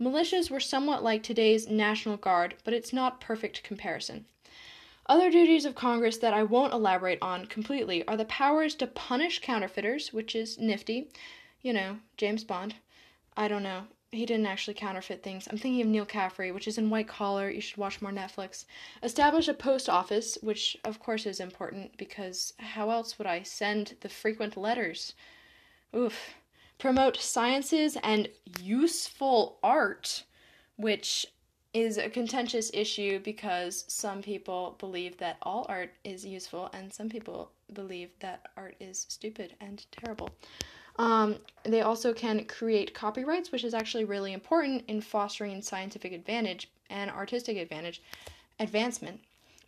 [0.00, 4.26] Militias were somewhat like today's National Guard, but it's not perfect comparison.
[5.06, 9.40] Other duties of Congress that I won't elaborate on completely are the powers to punish
[9.40, 11.08] counterfeiters, which is nifty.
[11.62, 12.74] You know, James Bond.
[13.36, 15.48] I don't know he didn't actually counterfeit things.
[15.50, 17.48] I'm thinking of Neal Caffrey, which is in White Collar.
[17.48, 18.66] You should watch more Netflix.
[19.02, 23.96] Establish a post office, which of course is important because how else would I send
[24.00, 25.14] the frequent letters?
[25.96, 26.34] Oof.
[26.78, 28.28] Promote sciences and
[28.60, 30.24] useful art,
[30.76, 31.26] which
[31.72, 37.08] is a contentious issue because some people believe that all art is useful and some
[37.08, 40.28] people believe that art is stupid and terrible.
[40.96, 46.70] Um, they also can create copyrights, which is actually really important in fostering scientific advantage
[46.90, 48.02] and artistic advantage
[48.60, 49.20] advancement.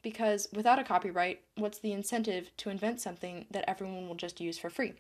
[0.02, 4.58] Because without a copyright, what's the incentive to invent something that everyone will just use
[4.58, 4.92] for free?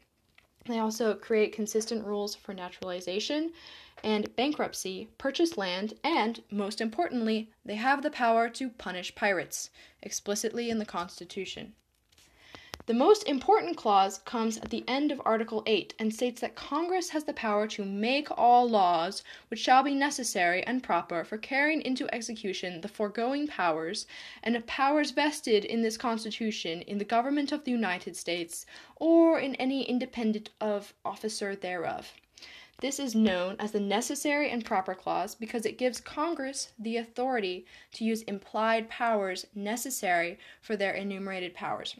[0.66, 3.52] They also create consistent rules for naturalization
[4.02, 9.68] and bankruptcy, purchase land, and, most importantly, they have the power to punish pirates,
[10.02, 11.74] explicitly in the Constitution.
[12.86, 17.08] The most important clause comes at the end of Article 8 and states that Congress
[17.08, 21.80] has the power to make all laws which shall be necessary and proper for carrying
[21.80, 24.06] into execution the foregoing powers
[24.42, 28.66] and powers vested in this Constitution in the government of the United States
[28.96, 32.12] or in any independent of officer thereof.
[32.80, 37.64] This is known as the Necessary and Proper Clause because it gives Congress the authority
[37.92, 41.96] to use implied powers necessary for their enumerated powers.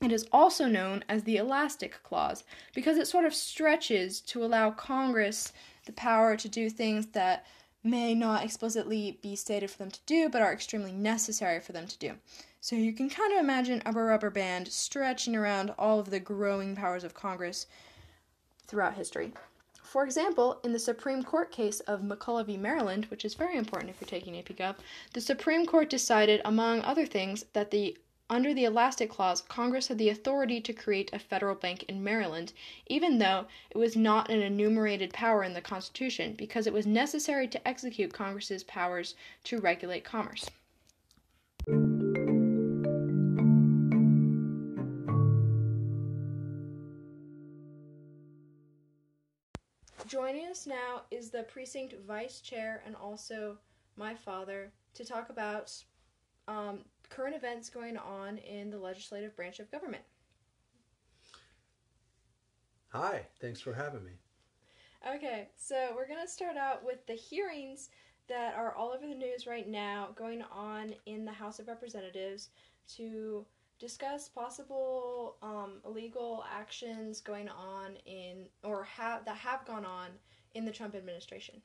[0.00, 2.44] It is also known as the Elastic Clause
[2.74, 5.52] because it sort of stretches to allow Congress
[5.86, 7.44] the power to do things that
[7.82, 11.86] may not explicitly be stated for them to do, but are extremely necessary for them
[11.86, 12.14] to do.
[12.60, 16.76] So you can kind of imagine a rubber band stretching around all of the growing
[16.76, 17.66] powers of Congress
[18.66, 19.32] throughout history.
[19.82, 22.56] For example, in the Supreme Court case of McCulloch v.
[22.56, 24.76] Maryland, which is very important if you're taking AP Gov,
[25.14, 27.96] the Supreme Court decided, among other things, that the
[28.30, 32.52] under the Elastic Clause, Congress had the authority to create a federal bank in Maryland,
[32.86, 37.48] even though it was not an enumerated power in the Constitution, because it was necessary
[37.48, 39.14] to execute Congress's powers
[39.44, 40.50] to regulate commerce.
[50.06, 53.58] Joining us now is the precinct vice chair and also
[53.96, 55.72] my father to talk about
[56.46, 60.02] um, current events going on in the legislative branch of government.
[62.92, 64.12] Hi, thanks for having me.
[65.14, 67.90] Okay, so we're going to start out with the hearings
[68.28, 72.50] that are all over the news right now going on in the House of Representatives
[72.96, 73.44] to
[73.78, 80.08] discuss possible um, illegal actions going on in or have that have gone on
[80.54, 81.62] in the Trump administration.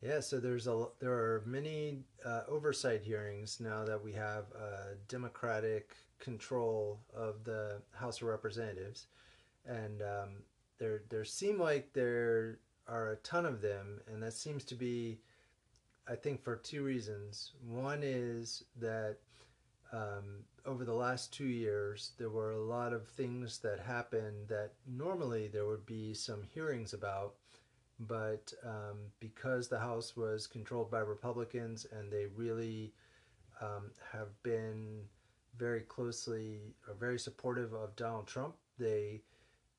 [0.00, 4.94] Yeah, so there's a there are many uh, oversight hearings now that we have uh,
[5.08, 9.06] Democratic control of the House of Representatives,
[9.66, 10.28] and um,
[10.78, 15.18] there there seem like there are a ton of them, and that seems to be,
[16.08, 17.52] I think, for two reasons.
[17.66, 19.16] One is that
[19.92, 24.74] um, over the last two years, there were a lot of things that happened that
[24.86, 27.34] normally there would be some hearings about,
[28.00, 32.92] but um, because the House was controlled by Republicans and they really
[33.60, 35.02] um, have been
[35.56, 39.22] very closely or very supportive of Donald Trump, they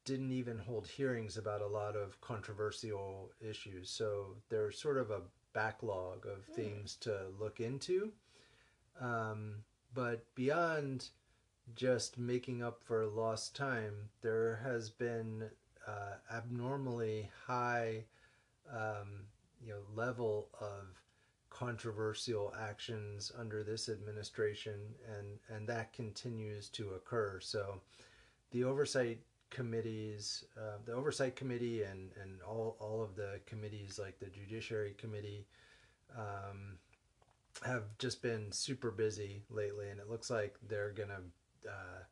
[0.04, 3.90] didn't even hold hearings about a lot of controversial issues.
[3.90, 5.22] So there's sort of a
[5.54, 6.56] backlog of mm.
[6.56, 8.12] things to look into.
[9.00, 9.56] Um,
[9.94, 11.10] but beyond
[11.76, 15.50] just making up for lost time, there has been
[15.90, 18.04] uh, abnormally high,
[18.72, 19.26] um,
[19.64, 21.02] you know, level of
[21.50, 24.80] controversial actions under this administration,
[25.18, 27.40] and and that continues to occur.
[27.42, 27.82] So,
[28.52, 29.20] the oversight
[29.50, 34.96] committees, uh, the oversight committee, and and all all of the committees like the Judiciary
[34.98, 35.46] Committee.
[36.18, 36.78] Um,
[37.66, 41.20] have just been super busy lately, and it looks like they're gonna
[41.68, 42.04] uh,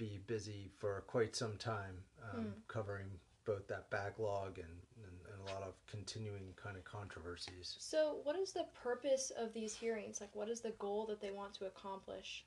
[0.00, 1.94] be busy for quite some time,
[2.32, 2.52] um, mm.
[2.68, 3.06] covering
[3.44, 7.76] both that backlog and, and, and, a lot of continuing kind of controversies.
[7.78, 10.20] So, what is the purpose of these hearings?
[10.20, 12.44] Like, what is the goal that they want to accomplish?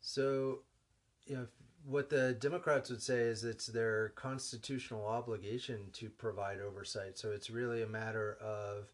[0.00, 0.60] So,
[1.26, 1.46] you know,
[1.84, 7.18] what the Democrats would say is it's their constitutional obligation to provide oversight.
[7.18, 8.92] So, it's really a matter of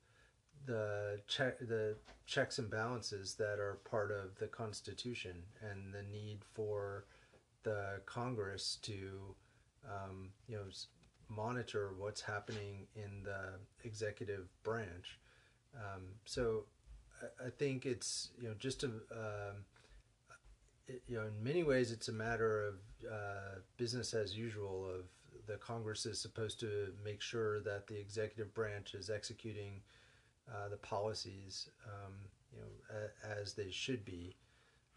[0.67, 1.97] the check the
[2.27, 7.05] checks and balances that are part of the Constitution and the need for
[7.63, 9.35] the Congress to
[9.85, 10.65] um, you know
[11.29, 15.19] monitor what's happening in the executive branch.
[15.75, 16.65] Um, so
[17.23, 19.65] I, I, think it's you know just a um,
[20.89, 22.75] it, you know in many ways it's a matter of
[23.11, 25.05] uh, business as usual of
[25.47, 29.81] the Congress is supposed to make sure that the executive branch is executing
[30.53, 32.13] uh, the policies, um,
[32.53, 34.37] you know, a, as they should be.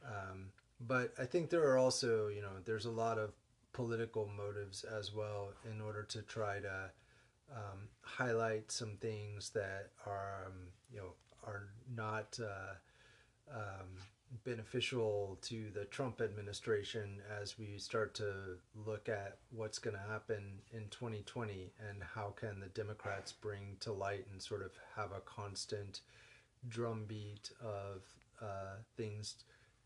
[0.05, 0.47] Um,
[0.79, 3.31] but I think there are also, you know, there's a lot of
[3.71, 6.91] political motives as well in order to try to
[7.51, 10.53] um, highlight some things that are, um,
[10.91, 11.13] you know,
[11.45, 13.87] are not uh, um,
[14.43, 20.59] beneficial to the Trump administration as we start to look at what's going to happen
[20.71, 25.21] in 2020 and how can the Democrats bring to light and sort of have a
[25.21, 26.01] constant
[26.69, 28.01] drumbeat of
[28.41, 29.35] uh, things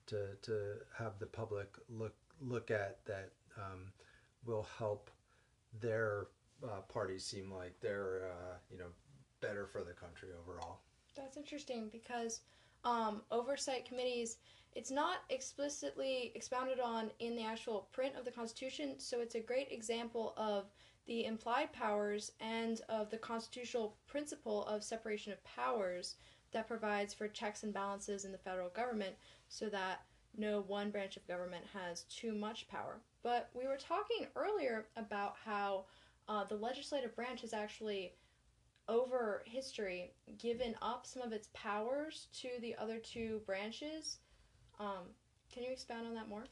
[0.05, 3.91] to to have the public look look at that um,
[4.45, 5.11] will help
[5.81, 6.27] their
[6.63, 8.89] uh, parties seem like they're uh, you know
[9.41, 10.79] better for the country overall.
[11.15, 12.41] That's interesting because
[12.88, 14.38] um, oversight committees,
[14.73, 19.41] it's not explicitly expounded on in the actual print of the Constitution, so it's a
[19.41, 20.69] great example of
[21.05, 26.15] the implied powers and of the constitutional principle of separation of powers
[26.51, 29.15] that provides for checks and balances in the federal government
[29.49, 30.01] so that
[30.38, 33.01] no one branch of government has too much power.
[33.21, 35.85] But we were talking earlier about how
[36.29, 38.13] uh, the legislative branch is actually,
[38.89, 44.17] over history, given up some of its powers to the other two branches.
[44.79, 45.09] Um,
[45.53, 46.45] can you expound on that more?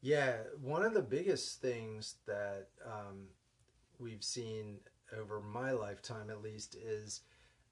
[0.00, 3.26] Yeah, one of the biggest things that um,
[3.98, 4.78] we've seen
[5.18, 7.22] over my lifetime, at least, is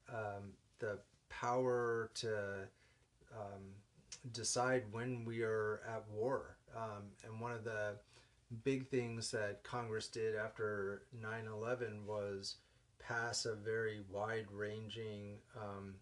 [0.09, 2.67] um, the power to
[3.33, 3.61] um,
[4.31, 6.57] decide when we are at war.
[6.75, 7.95] Um, and one of the
[8.63, 12.55] big things that Congress did after 9 11 was
[13.07, 15.95] pass a very wide ranging um,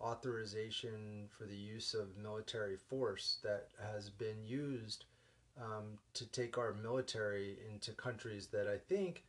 [0.00, 5.04] authorization for the use of military force that has been used
[5.60, 9.24] um, to take our military into countries that I think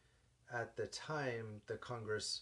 [0.53, 2.41] at the time the Congress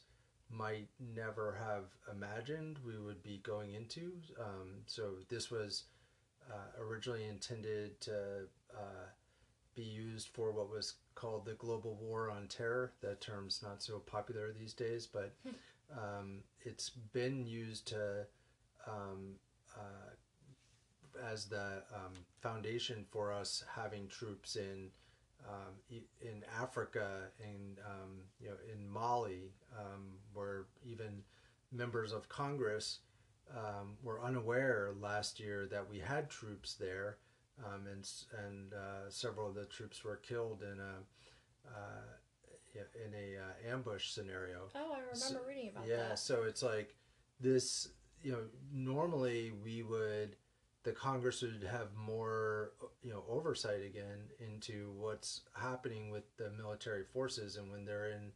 [0.49, 4.13] might never have imagined we would be going into.
[4.39, 5.83] Um, so this was
[6.51, 8.13] uh, originally intended to
[8.73, 9.07] uh,
[9.75, 12.93] be used for what was called the Global War on Terror.
[13.01, 15.33] That term's not so popular these days, but
[15.91, 18.25] um, it's been used to
[18.87, 19.35] um,
[19.75, 20.11] uh,
[21.31, 24.89] as the um, foundation for us having troops in
[25.47, 31.21] um, in Africa, in um, you know, in Mali, um, where even
[31.71, 32.99] members of Congress
[33.51, 37.17] um, were unaware last year that we had troops there,
[37.65, 38.09] um, and
[38.45, 44.09] and uh, several of the troops were killed in a uh, in a uh, ambush
[44.09, 44.69] scenario.
[44.75, 46.09] Oh, I remember so, reading about yeah, that.
[46.09, 46.95] Yeah, so it's like
[47.39, 47.89] this.
[48.21, 48.39] You know,
[48.71, 50.37] normally we would
[50.83, 57.03] the Congress would have more, you know, oversight again into what's happening with the military
[57.05, 58.31] forces and when they're in,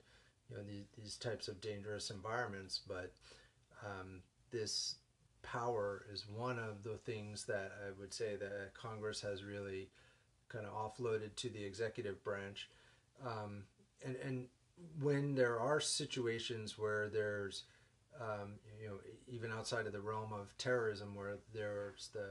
[0.49, 2.80] you know, these, these types of dangerous environments.
[2.88, 3.13] But
[3.86, 4.95] um, this
[5.51, 9.89] power is one of the things that I would say that Congress has really
[10.49, 12.69] kind of offloaded to the executive branch.
[13.25, 13.63] Um,
[14.05, 14.45] and, and
[15.01, 17.63] when there are situations where there's
[18.19, 18.95] um, you know,
[19.27, 22.29] even outside of the realm of terrorism, where there's the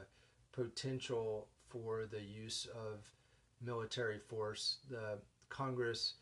[0.53, 3.05] potential for the use of
[3.63, 6.15] military force, the Congress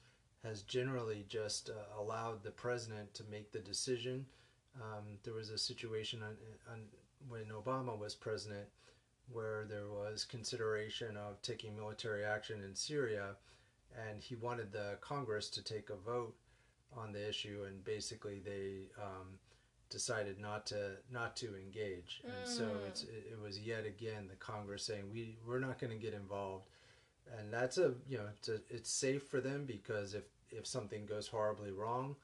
[0.43, 4.27] has generally just uh, allowed the president to make the decision.
[4.81, 6.37] Um, there was a situation on,
[6.73, 6.81] on,
[7.29, 8.67] when Obama was president
[9.33, 13.37] where there was consideration of taking military action in Syria,
[14.09, 16.35] and he wanted the Congress to take a vote
[16.97, 19.39] on the issue, and basically they um,
[19.91, 22.49] decided not to not to engage, and mm.
[22.49, 25.99] so it's it, it, was yet again the Congress saying we we're not going to
[25.99, 26.69] get involved,
[27.39, 31.07] and that's a you know it's a, it's safe for them because if if something
[31.07, 32.17] goes horribly wrong.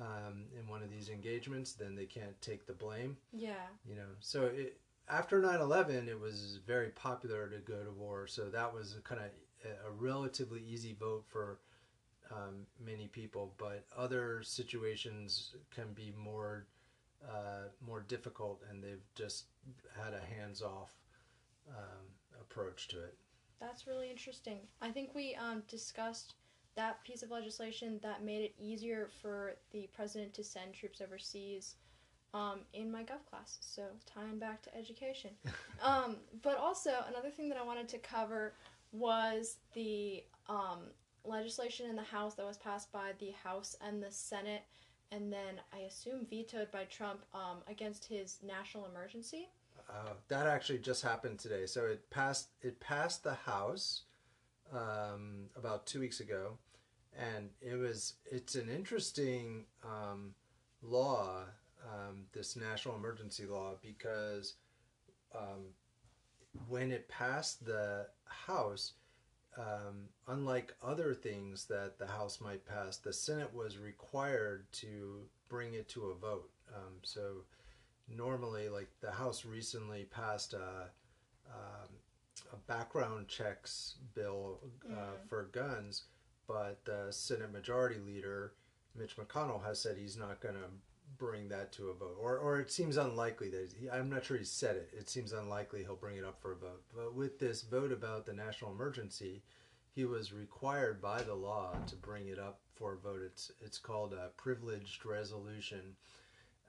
[0.00, 3.16] Um, in one of these engagements, then they can't take the blame.
[3.32, 3.66] Yeah.
[3.84, 4.78] You know, so it,
[5.08, 9.26] after 9-11 it was very popular to go to war so that was kind of
[9.84, 11.58] a relatively easy vote for
[12.30, 16.66] um, many people but other situations can be more
[17.28, 19.44] uh, more difficult, and they've just
[19.96, 20.92] had a hands off
[21.68, 22.06] um,
[22.40, 23.14] approach to it.
[23.60, 24.60] That's really interesting.
[24.80, 26.34] I think we um, discussed
[26.80, 31.76] that piece of legislation that made it easier for the president to send troops overseas
[32.32, 33.58] um, in my gov class.
[33.60, 35.30] So tying back to education.
[35.82, 38.54] um, but also another thing that I wanted to cover
[38.92, 40.80] was the um,
[41.22, 44.62] legislation in the House that was passed by the House and the Senate
[45.12, 49.48] and then I assume vetoed by Trump um, against his national emergency.
[49.88, 51.66] Uh, that actually just happened today.
[51.66, 52.50] So it passed.
[52.62, 54.02] It passed the House
[54.72, 56.58] um, about two weeks ago,
[57.20, 58.14] and it was.
[58.30, 60.34] It's an interesting um,
[60.82, 61.42] law,
[61.84, 64.54] um, this national emergency law, because
[65.34, 65.74] um,
[66.68, 68.92] when it passed the House,
[69.58, 75.74] um, unlike other things that the House might pass, the Senate was required to bring
[75.74, 76.50] it to a vote.
[76.74, 77.44] Um, so
[78.08, 80.90] normally, like the House recently passed a,
[81.52, 81.88] um,
[82.52, 84.60] a background checks bill
[84.90, 85.28] uh, mm.
[85.28, 86.04] for guns,
[86.50, 88.54] but the Senate Majority Leader
[88.98, 90.68] Mitch McConnell has said he's not going to
[91.16, 94.36] bring that to a vote, or or it seems unlikely that he, I'm not sure
[94.36, 94.90] he said it.
[94.92, 96.82] It seems unlikely he'll bring it up for a vote.
[96.94, 99.42] But with this vote about the national emergency,
[99.94, 103.20] he was required by the law to bring it up for a vote.
[103.24, 105.94] It's it's called a privileged resolution.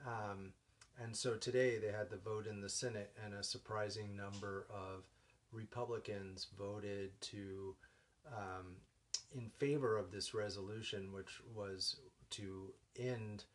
[0.05, 0.53] Um,
[1.01, 5.05] and so today they had the vote in the Senate, and a surprising number of
[5.51, 7.75] Republicans voted to
[8.27, 8.75] um,
[9.33, 11.97] in favor of this resolution, which was
[12.31, 13.45] to end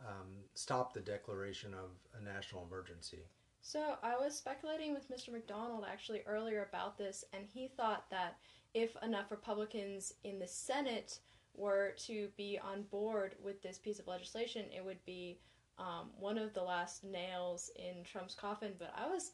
[0.00, 3.24] um, stop the declaration of a national emergency.
[3.62, 5.32] So I was speculating with Mr.
[5.32, 8.36] McDonald actually earlier about this, and he thought that
[8.74, 11.18] if enough Republicans in the Senate
[11.54, 15.40] were to be on board with this piece of legislation, it would be
[15.78, 18.72] um, one of the last nails in Trump's coffin.
[18.78, 19.32] But I was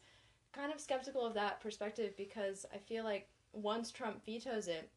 [0.53, 4.89] kind of skeptical of that perspective because I feel like once Trump vetoes it,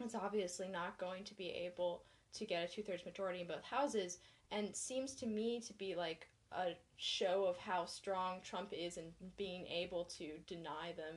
[0.00, 2.02] it's obviously not going to be able
[2.34, 4.18] to get a two thirds majority in both houses,
[4.50, 9.04] and seems to me to be like a show of how strong Trump is in
[9.36, 11.16] being able to deny them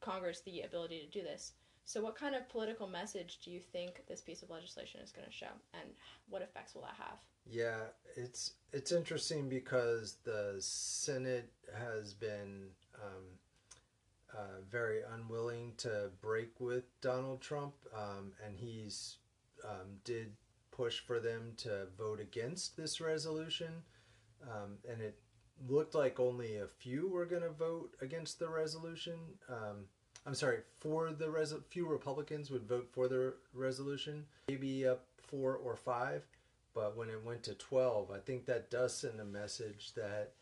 [0.00, 1.52] Congress the ability to do this.
[1.86, 5.26] So, what kind of political message do you think this piece of legislation is going
[5.26, 5.90] to show, and
[6.30, 7.18] what effects will that have?
[7.46, 7.80] Yeah,
[8.16, 13.24] it's it's interesting because the Senate has been um,
[14.36, 19.18] uh, very unwilling to break with Donald Trump, um, and he's
[19.64, 20.32] um, did
[20.70, 23.82] push for them to vote against this resolution,
[24.42, 25.18] um, and it
[25.68, 29.14] looked like only a few were going to vote against the resolution.
[29.48, 29.84] Um,
[30.26, 35.54] I'm sorry, for the res- few Republicans would vote for the resolution, maybe up four
[35.54, 36.22] or five,
[36.74, 40.32] but when it went to 12, I think that does send a message that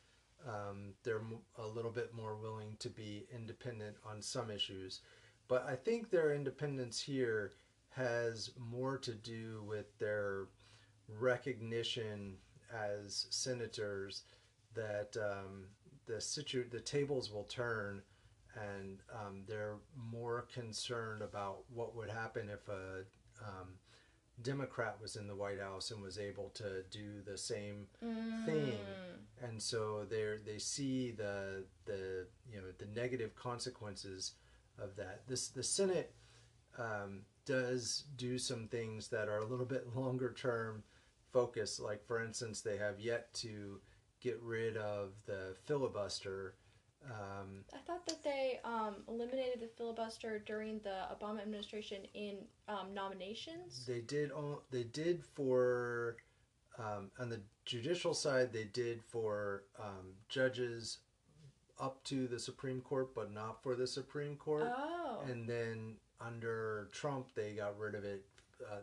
[0.49, 1.23] um, they're
[1.59, 5.01] a little bit more willing to be independent on some issues.
[5.49, 7.53] But I think their independence here
[7.91, 10.47] has more to do with their
[11.09, 12.37] recognition
[12.75, 14.23] as senators
[14.75, 15.67] that um,
[16.07, 18.03] the situ- the tables will turn
[18.55, 19.77] and um, they're
[20.11, 23.05] more concerned about what would happen if a
[23.43, 23.69] um,
[24.43, 28.47] Democrat was in the White House and was able to do the same mm.
[28.47, 28.79] thing,
[29.43, 34.33] and so they they see the the you know the negative consequences
[34.79, 35.23] of that.
[35.29, 36.15] This the Senate
[36.79, 40.83] um, does do some things that are a little bit longer term
[41.33, 41.81] focus.
[41.81, 43.81] Like for instance, they have yet to
[44.21, 46.55] get rid of the filibuster
[47.07, 52.37] um, I thought that they um, eliminated the filibuster during the Obama administration in
[52.69, 53.85] um, nominations.
[53.87, 54.31] They did.
[54.31, 56.17] All, they did for
[56.79, 58.53] um, on the judicial side.
[58.53, 60.99] They did for um, judges
[61.81, 64.71] up to the Supreme Court, but not for the Supreme Court.
[64.75, 65.21] Oh.
[65.29, 68.25] And then under Trump, they got rid of it
[68.71, 68.77] uh,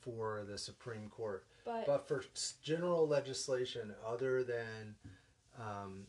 [0.00, 1.44] for the Supreme Court.
[1.64, 2.22] But, but for
[2.62, 4.94] general legislation, other than
[5.60, 6.06] um,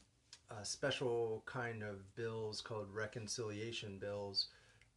[0.49, 4.47] a special kind of bills called reconciliation bills,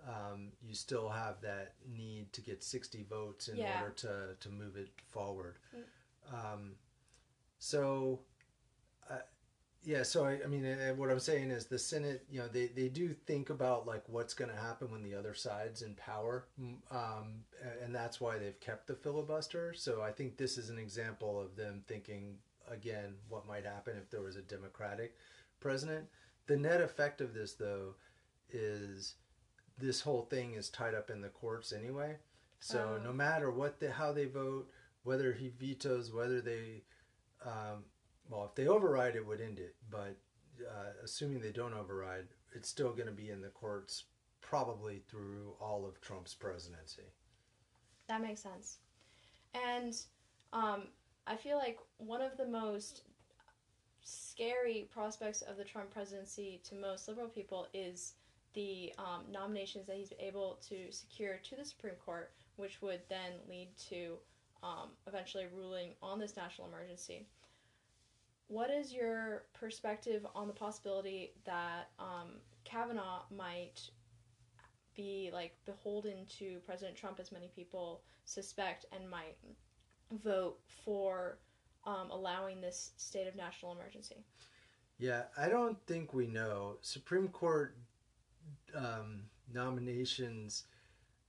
[0.08, 3.80] um, you still have that need to get 60 votes in yeah.
[3.80, 5.56] order to, to move it forward.
[5.74, 6.34] Mm.
[6.34, 6.72] Um,
[7.58, 8.20] so,
[9.10, 9.18] uh,
[9.84, 12.66] yeah, so I, I mean, uh, what I'm saying is the Senate, you know, they,
[12.66, 16.46] they do think about like what's going to happen when the other side's in power.
[16.90, 17.44] Um,
[17.84, 19.72] and that's why they've kept the filibuster.
[19.74, 22.36] So I think this is an example of them thinking,
[22.70, 25.16] again, what might happen if there was a Democratic
[25.62, 26.06] president.
[26.46, 27.94] The net effect of this, though,
[28.50, 29.14] is
[29.78, 32.16] this whole thing is tied up in the courts anyway.
[32.60, 33.02] So oh.
[33.02, 34.68] no matter what the how they vote,
[35.04, 36.82] whether he vetoes, whether they,
[37.44, 37.84] um,
[38.28, 39.74] well, if they override, it would end it.
[39.90, 40.16] But
[40.60, 44.04] uh, assuming they don't override, it's still going to be in the courts
[44.40, 47.10] probably through all of Trump's presidency.
[48.08, 48.78] That makes sense.
[49.54, 49.96] And
[50.52, 50.88] um,
[51.26, 53.02] I feel like one of the most
[54.02, 58.14] scary prospects of the Trump presidency to most liberal people is
[58.54, 63.32] the um, nominations that he's able to secure to the Supreme Court, which would then
[63.48, 64.16] lead to
[64.62, 67.26] um, eventually ruling on this national emergency.
[68.48, 72.32] What is your perspective on the possibility that um,
[72.64, 73.80] Kavanaugh might
[74.94, 79.36] be like beholden to President Trump, as many people suspect, and might
[80.22, 81.38] vote for
[81.84, 84.24] um, allowing this state of national emergency?
[84.98, 86.76] Yeah, I don't think we know.
[86.80, 87.76] Supreme Court
[88.76, 90.64] um, nominations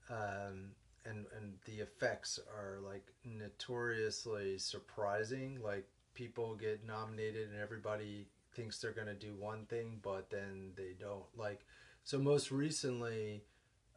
[0.09, 0.71] um,
[1.05, 5.59] and and the effects are like notoriously surprising.
[5.63, 10.71] Like people get nominated and everybody thinks they're going to do one thing, but then
[10.75, 11.25] they don't.
[11.35, 11.65] Like
[12.03, 13.43] so, most recently,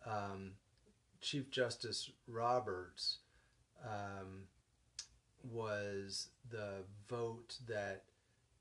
[0.07, 0.53] um,
[1.21, 3.19] Chief Justice Roberts
[3.85, 4.45] um,
[5.51, 8.05] was the vote that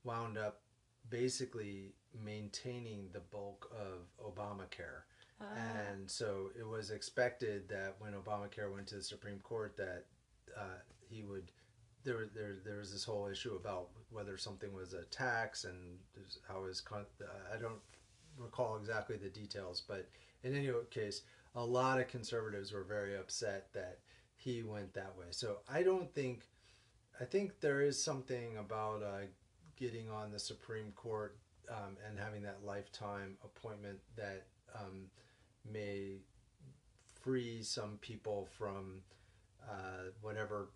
[0.04, 0.62] wound up
[1.10, 5.04] basically maintaining the bulk of Obamacare.
[5.42, 5.46] Ah.
[5.92, 10.06] And so it was expected that when Obamacare went to the Supreme Court that
[10.58, 10.80] uh,
[11.10, 11.52] he would
[12.04, 15.98] there, there there was this whole issue about whether something was a tax and
[16.48, 17.06] how his con-
[17.54, 17.82] I don't
[18.38, 20.08] recall exactly the details, but
[20.44, 21.24] in any case,
[21.56, 24.00] a lot of conservatives were very upset that
[24.36, 25.26] he went that way.
[25.32, 26.44] So I don't think
[27.20, 29.26] I think there is something about uh,
[29.78, 31.38] getting on the Supreme Court
[31.70, 34.46] um, and having that lifetime appointment that
[34.76, 35.06] um,
[35.72, 36.18] may
[37.22, 39.02] free some people from
[39.68, 40.70] uh, whatever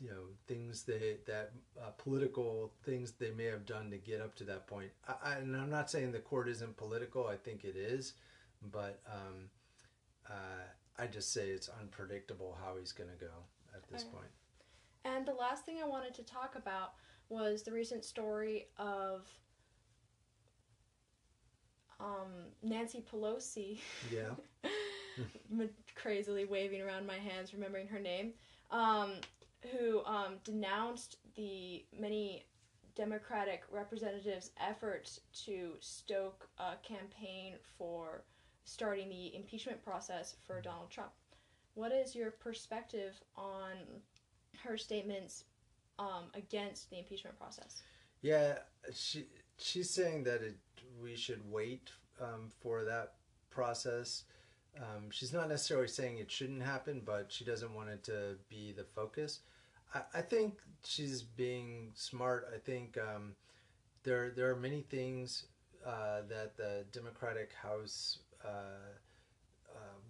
[0.00, 4.34] you know things they that uh, political things they may have done to get up
[4.36, 4.90] to that point.
[5.06, 7.28] I, I, and I'm not saying the court isn't political.
[7.28, 8.14] I think it is,
[8.72, 9.50] but um,
[10.28, 10.64] uh,
[10.98, 13.32] I just say it's unpredictable how he's going to go
[13.74, 14.30] at this point.
[15.04, 16.92] And the last thing I wanted to talk about
[17.28, 19.28] was the recent story of
[22.00, 23.78] um, Nancy Pelosi.
[24.12, 24.30] Yeah.
[25.94, 28.32] crazily waving around my hands, remembering her name.
[28.70, 29.12] Um,
[29.72, 32.44] who um, denounced the many
[32.94, 38.24] Democratic representatives' efforts to stoke a campaign for
[38.64, 41.10] starting the impeachment process for Donald Trump.
[41.74, 43.72] What is your perspective on
[44.64, 45.44] her statements
[45.98, 47.82] um, against the impeachment process?
[48.22, 48.58] Yeah,
[48.92, 49.26] she
[49.58, 50.56] she's saying that it,
[51.00, 51.90] we should wait
[52.20, 53.14] um, for that
[53.50, 54.24] process.
[54.76, 58.72] Um, she's not necessarily saying it shouldn't happen, but she doesn't want it to be
[58.72, 59.40] the focus.
[59.94, 62.48] I, I think she's being smart.
[62.54, 63.34] I think um,
[64.02, 65.46] there there are many things
[65.86, 68.88] uh, that the Democratic House uh,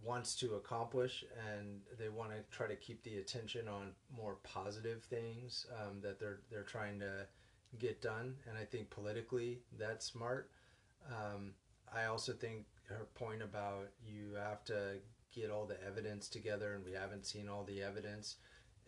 [0.05, 5.03] wants to accomplish, and they want to try to keep the attention on more positive
[5.05, 7.27] things um, that they're they're trying to
[7.79, 8.35] get done.
[8.49, 10.51] And I think politically that's smart.
[11.09, 11.53] Um,
[11.95, 14.97] I also think her point about you have to
[15.35, 18.37] get all the evidence together, and we haven't seen all the evidence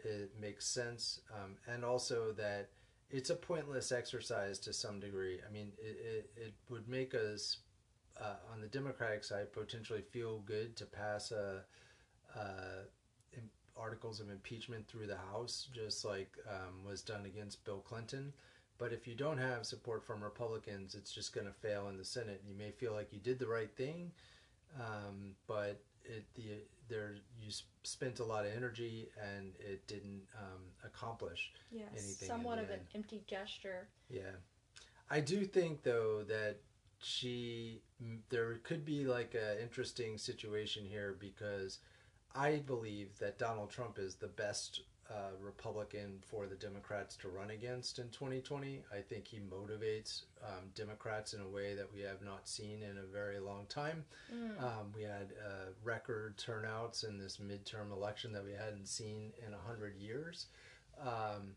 [0.05, 2.69] it makes sense, um, and also that
[3.11, 5.41] it's a pointless exercise to some degree.
[5.47, 7.59] I mean, it, it, it would make us
[8.21, 11.63] uh, on the Democratic side potentially feel good to pass a,
[13.79, 18.33] articles of impeachment through the House, just like um, was done against Bill Clinton.
[18.79, 22.05] But if you don't have support from Republicans, it's just going to fail in the
[22.05, 22.43] Senate.
[22.47, 24.13] You may feel like you did the right thing,
[24.79, 26.43] um, but it the
[26.89, 27.51] there you
[27.83, 32.29] spent a lot of energy and it didn't um, accomplish yes, anything.
[32.29, 32.81] Somewhat of end.
[32.81, 33.89] an empty gesture.
[34.11, 34.37] Yeah,
[35.11, 36.57] I do think though that
[36.99, 37.83] she
[38.31, 41.79] there could be like an interesting situation here because
[42.35, 47.51] I believe that Donald Trump is the best uh, Republican for the Democrats to run
[47.51, 48.83] against in 2020.
[48.93, 52.99] I think he motivates um, Democrats in a way that we have not seen in
[52.99, 54.05] a very long time.
[54.35, 54.63] Mm.
[54.63, 59.53] Um, we had uh, record turnouts in this midterm election that we hadn't seen in
[59.53, 60.47] a 100 years.
[61.01, 61.55] Um,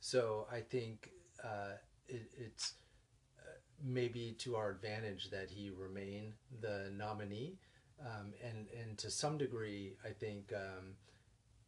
[0.00, 1.10] so I think
[1.42, 1.76] uh,
[2.08, 2.74] it, it's
[3.82, 7.56] maybe to our advantage that he remain the nominee.
[8.00, 10.94] Um, and, and to some degree, I think um,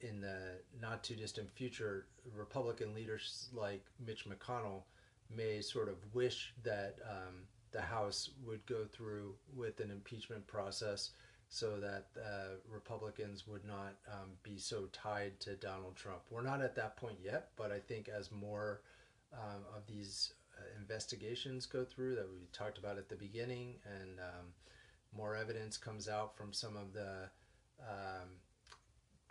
[0.00, 4.82] in the not too distant future, Republican leaders like Mitch McConnell
[5.34, 7.34] may sort of wish that um,
[7.72, 11.10] the House would go through with an impeachment process
[11.48, 16.22] so that uh, Republicans would not um, be so tied to Donald Trump.
[16.30, 18.80] We're not at that point yet, but I think as more
[19.34, 20.41] um, of these uh,
[20.78, 24.46] investigations go through that we talked about at the beginning and um,
[25.16, 27.28] more evidence comes out from some of the
[27.80, 28.28] um,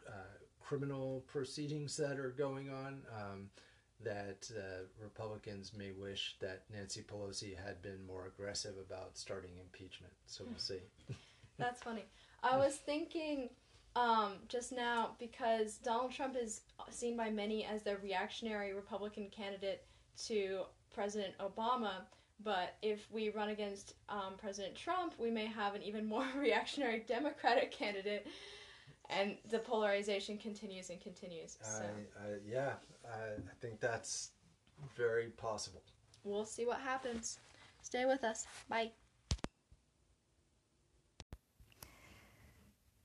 [0.07, 3.49] uh, criminal proceedings that are going on um,
[4.03, 10.13] that uh, Republicans may wish that Nancy Pelosi had been more aggressive about starting impeachment.
[10.25, 10.79] So we'll see.
[11.57, 12.05] That's funny.
[12.41, 13.49] I was thinking
[13.95, 19.83] um, just now because Donald Trump is seen by many as the reactionary Republican candidate
[20.25, 20.61] to
[20.93, 21.91] President Obama.
[22.43, 27.03] But if we run against um, President Trump, we may have an even more reactionary
[27.07, 28.27] Democratic candidate
[29.11, 31.57] and the polarization continues and continues.
[31.61, 31.83] So.
[31.83, 32.73] I, I, yeah,
[33.05, 34.31] I, I think that's
[34.95, 35.81] very possible.
[36.23, 37.39] We'll see what happens.
[37.81, 38.45] Stay with us.
[38.69, 38.91] Bye.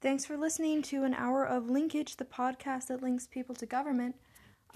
[0.01, 4.14] Thanks for listening to an hour of Linkage, the podcast that links people to government.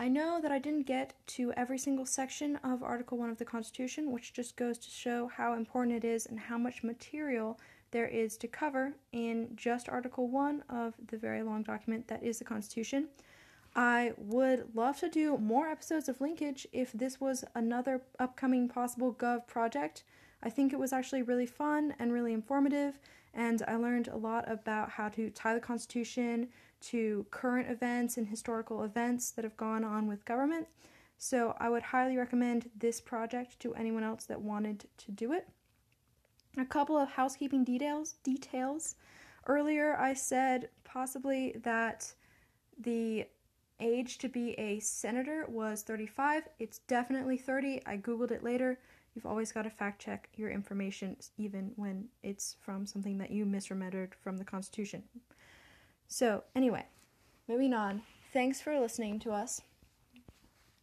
[0.00, 3.44] I know that I didn't get to every single section of Article 1 of the
[3.44, 8.06] Constitution, which just goes to show how important it is and how much material there
[8.06, 12.46] is to cover in just Article 1 of the very long document that is the
[12.46, 13.08] Constitution.
[13.76, 19.12] I would love to do more episodes of Linkage if this was another upcoming possible
[19.12, 20.04] Gov project.
[20.42, 22.98] I think it was actually really fun and really informative,
[23.34, 26.48] and I learned a lot about how to tie the Constitution
[26.80, 30.66] to current events and historical events that have gone on with government.
[31.18, 35.46] So I would highly recommend this project to anyone else that wanted to do it.
[36.56, 38.14] A couple of housekeeping details.
[38.24, 38.96] Details.
[39.46, 42.12] Earlier, I said possibly that
[42.78, 43.26] the
[43.80, 46.48] age to be a senator was 35.
[46.58, 47.82] It's definitely 30.
[47.86, 48.78] I googled it later.
[49.14, 53.44] You've always got to fact check your information, even when it's from something that you
[53.44, 55.02] misremembered from the Constitution.
[56.12, 56.86] So, anyway,
[57.48, 58.02] moving on.
[58.32, 59.62] thanks for listening to us.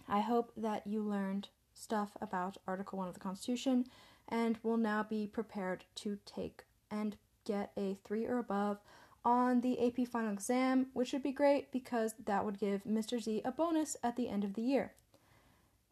[0.07, 3.85] I hope that you learned stuff about Article 1 of the Constitution
[4.29, 8.79] and will now be prepared to take and get a 3 or above
[9.25, 13.21] on the AP final exam, which would be great because that would give Mr.
[13.21, 14.93] Z a bonus at the end of the year.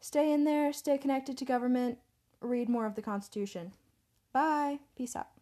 [0.00, 1.98] Stay in there, stay connected to government,
[2.40, 3.74] read more of the Constitution.
[4.32, 4.78] Bye.
[4.96, 5.35] Peace out.